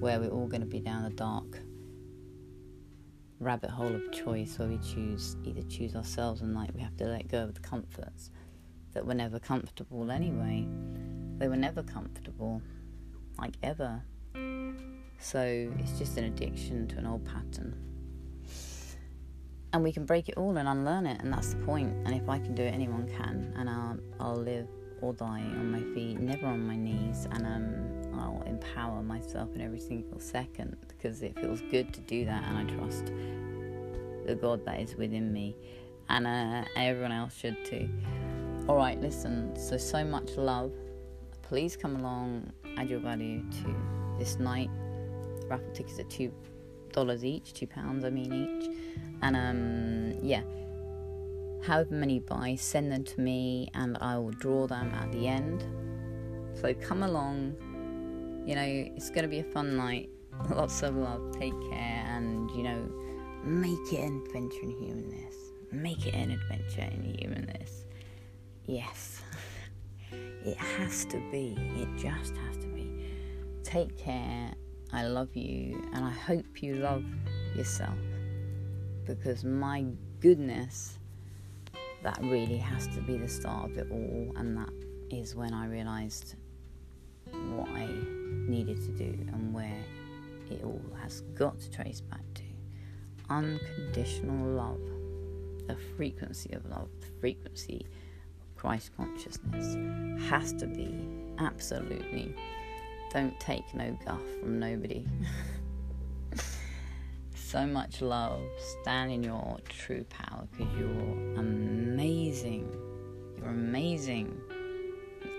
where 0.00 0.20
we're 0.20 0.30
all 0.30 0.46
going 0.46 0.60
to 0.60 0.66
be 0.66 0.80
down 0.80 1.04
the 1.04 1.10
dark 1.10 1.60
rabbit 3.42 3.70
hole 3.70 3.94
of 3.94 4.12
choice 4.12 4.58
where 4.58 4.68
we 4.68 4.78
choose 4.78 5.36
either 5.44 5.62
choose 5.62 5.96
ourselves 5.96 6.42
and 6.42 6.54
like 6.54 6.70
we 6.74 6.80
have 6.80 6.96
to 6.96 7.04
let 7.04 7.26
go 7.26 7.42
of 7.42 7.54
the 7.54 7.60
comforts 7.60 8.30
that 8.94 9.06
were 9.06 9.14
never 9.14 9.38
comfortable 9.38 10.10
anyway. 10.10 10.66
They 11.38 11.48
were 11.48 11.56
never 11.56 11.82
comfortable, 11.82 12.62
like 13.38 13.54
ever. 13.62 14.02
So 15.18 15.40
it's 15.78 15.98
just 15.98 16.16
an 16.18 16.24
addiction 16.24 16.88
to 16.88 16.98
an 16.98 17.06
old 17.06 17.24
pattern. 17.24 17.76
And 19.72 19.82
we 19.82 19.92
can 19.92 20.04
break 20.04 20.28
it 20.28 20.36
all 20.36 20.56
and 20.58 20.68
unlearn 20.68 21.06
it, 21.06 21.20
and 21.22 21.32
that's 21.32 21.54
the 21.54 21.64
point. 21.64 21.92
And 22.04 22.14
if 22.14 22.28
I 22.28 22.38
can 22.38 22.54
do 22.54 22.62
it, 22.62 22.74
anyone 22.74 23.08
can. 23.08 23.54
And 23.56 23.70
I'll, 23.70 23.98
I'll 24.20 24.36
live 24.36 24.68
or 25.00 25.14
die 25.14 25.40
on 25.40 25.72
my 25.72 25.82
feet, 25.94 26.20
never 26.20 26.46
on 26.46 26.66
my 26.66 26.76
knees. 26.76 27.26
And 27.30 27.46
um, 27.46 28.20
I'll 28.20 28.42
empower 28.46 29.02
myself 29.02 29.48
in 29.54 29.62
every 29.62 29.80
single 29.80 30.20
second 30.20 30.76
because 30.88 31.22
it 31.22 31.38
feels 31.38 31.62
good 31.70 31.94
to 31.94 32.00
do 32.00 32.24
that, 32.26 32.44
and 32.44 32.58
I 32.58 32.76
trust 32.76 33.06
the 34.26 34.34
God 34.34 34.64
that 34.66 34.80
is 34.80 34.94
within 34.96 35.32
me, 35.32 35.56
and 36.08 36.26
uh, 36.26 36.64
everyone 36.76 37.12
else 37.12 37.34
should 37.34 37.64
too. 37.64 37.88
All 38.68 38.76
right, 38.76 39.00
listen. 39.00 39.56
So 39.56 39.76
so 39.76 40.04
much 40.04 40.36
love. 40.36 40.72
Please 41.42 41.76
come 41.76 41.96
along, 41.96 42.52
add 42.78 42.88
your 42.88 43.00
value 43.00 43.42
to 43.62 43.74
this 44.18 44.38
night. 44.38 44.70
Raffle 45.48 45.70
tickets 45.72 45.98
are 45.98 46.04
two 46.04 46.32
dollars 46.92 47.24
each, 47.24 47.54
two 47.54 47.66
pounds 47.66 48.04
I 48.04 48.10
mean 48.10 48.32
each, 48.32 48.70
and 49.22 49.36
um 49.36 50.18
yeah. 50.22 50.42
However 51.66 51.94
many 51.94 52.14
you 52.14 52.20
buy, 52.20 52.56
send 52.56 52.90
them 52.92 53.04
to 53.04 53.20
me, 53.20 53.68
and 53.74 53.98
I 54.00 54.18
will 54.18 54.30
draw 54.32 54.66
them 54.66 54.92
at 54.94 55.12
the 55.12 55.26
end. 55.28 55.64
So 56.54 56.74
come 56.74 57.02
along, 57.02 57.54
you 58.46 58.54
know, 58.54 58.62
it's 58.96 59.10
going 59.10 59.22
to 59.22 59.28
be 59.28 59.38
a 59.38 59.44
fun 59.44 59.76
night. 59.76 60.10
Lots 60.50 60.82
of 60.82 60.96
love. 60.96 61.36
Take 61.38 61.54
care 61.70 62.04
and, 62.08 62.50
you 62.50 62.64
know, 62.64 62.90
make 63.44 63.92
it 63.92 64.00
an 64.00 64.22
adventure 64.26 64.62
in 64.62 64.70
humanness. 64.70 65.36
make 65.70 66.06
it 66.06 66.14
an 66.14 66.30
adventure 66.32 66.90
in 66.92 67.16
humanness. 67.18 67.84
Yes, 68.66 69.22
it 70.12 70.56
has 70.56 71.04
to 71.06 71.18
be. 71.30 71.56
It 71.76 71.88
just 71.98 72.36
has 72.36 72.56
to 72.58 72.66
be. 72.68 73.06
Take 73.64 73.98
care. 73.98 74.52
I 74.92 75.06
love 75.06 75.34
you, 75.34 75.88
and 75.94 76.04
I 76.04 76.10
hope 76.10 76.62
you 76.62 76.76
love 76.76 77.04
yourself 77.56 77.96
because 79.06 79.44
my 79.44 79.84
goodness, 80.20 80.98
that 82.02 82.18
really 82.22 82.58
has 82.58 82.86
to 82.88 83.00
be 83.00 83.16
the 83.16 83.28
start 83.28 83.70
of 83.70 83.78
it 83.78 83.88
all, 83.90 84.32
and 84.36 84.56
that 84.56 84.72
is 85.10 85.34
when 85.34 85.52
I 85.52 85.66
realized 85.66 86.36
what 87.30 87.68
I 87.70 87.88
needed 88.48 88.80
to 88.82 88.92
do 88.92 89.26
and 89.32 89.52
where 89.52 89.82
it 90.50 90.62
all 90.62 90.82
has 91.00 91.22
got 91.34 91.58
to 91.60 91.70
trace 91.70 92.00
back 92.00 92.22
to 92.34 92.42
unconditional 93.30 94.54
love, 94.54 94.80
the 95.66 95.76
frequency 95.96 96.52
of 96.52 96.64
love, 96.66 96.88
the 97.00 97.06
frequency 97.20 97.86
Christ 98.62 98.92
consciousness 98.96 99.74
has 100.30 100.52
to 100.52 100.68
be 100.68 100.94
absolutely. 101.40 102.32
Don't 103.12 103.38
take 103.40 103.64
no 103.74 103.98
guff 104.06 104.20
from 104.38 104.60
nobody. 104.60 105.04
so 107.34 107.66
much 107.66 108.00
love. 108.00 108.40
Stand 108.82 109.10
in 109.10 109.24
your 109.24 109.58
true 109.68 110.04
power 110.04 110.46
because 110.52 110.72
you're 110.78 111.38
amazing. 111.40 112.72
You're 113.36 113.48
amazing. 113.48 114.40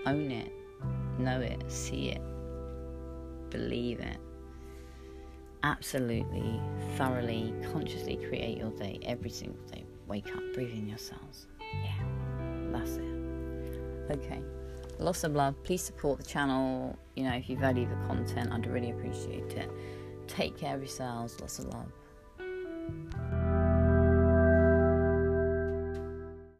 Own 0.04 0.30
it. 0.30 0.52
Know 1.18 1.40
it. 1.40 1.64
See 1.72 2.10
it. 2.10 2.20
Believe 3.48 4.00
it. 4.00 4.18
Absolutely, 5.62 6.60
thoroughly, 6.98 7.54
consciously 7.72 8.16
create 8.28 8.58
your 8.58 8.70
day 8.72 8.98
every 9.02 9.30
single 9.30 9.62
day. 9.72 9.82
Wake 10.06 10.28
up, 10.36 10.42
breathe 10.52 10.74
in 10.74 10.86
yourselves. 10.86 11.46
Yeah, 11.82 12.04
that's 12.70 12.96
it. 12.96 13.13
Okay. 14.10 14.42
Lots 14.98 15.24
of 15.24 15.32
love. 15.34 15.60
Please 15.64 15.82
support 15.82 16.18
the 16.18 16.24
channel. 16.24 16.96
You 17.16 17.24
know, 17.24 17.32
if 17.32 17.48
you 17.48 17.56
value 17.56 17.88
the 17.88 17.96
content, 18.06 18.52
I'd 18.52 18.66
really 18.66 18.90
appreciate 18.90 19.52
it. 19.52 19.70
Take 20.28 20.56
care 20.56 20.74
of 20.74 20.80
yourselves. 20.80 21.40
Lots 21.40 21.58
of 21.58 21.66
love. 21.66 23.43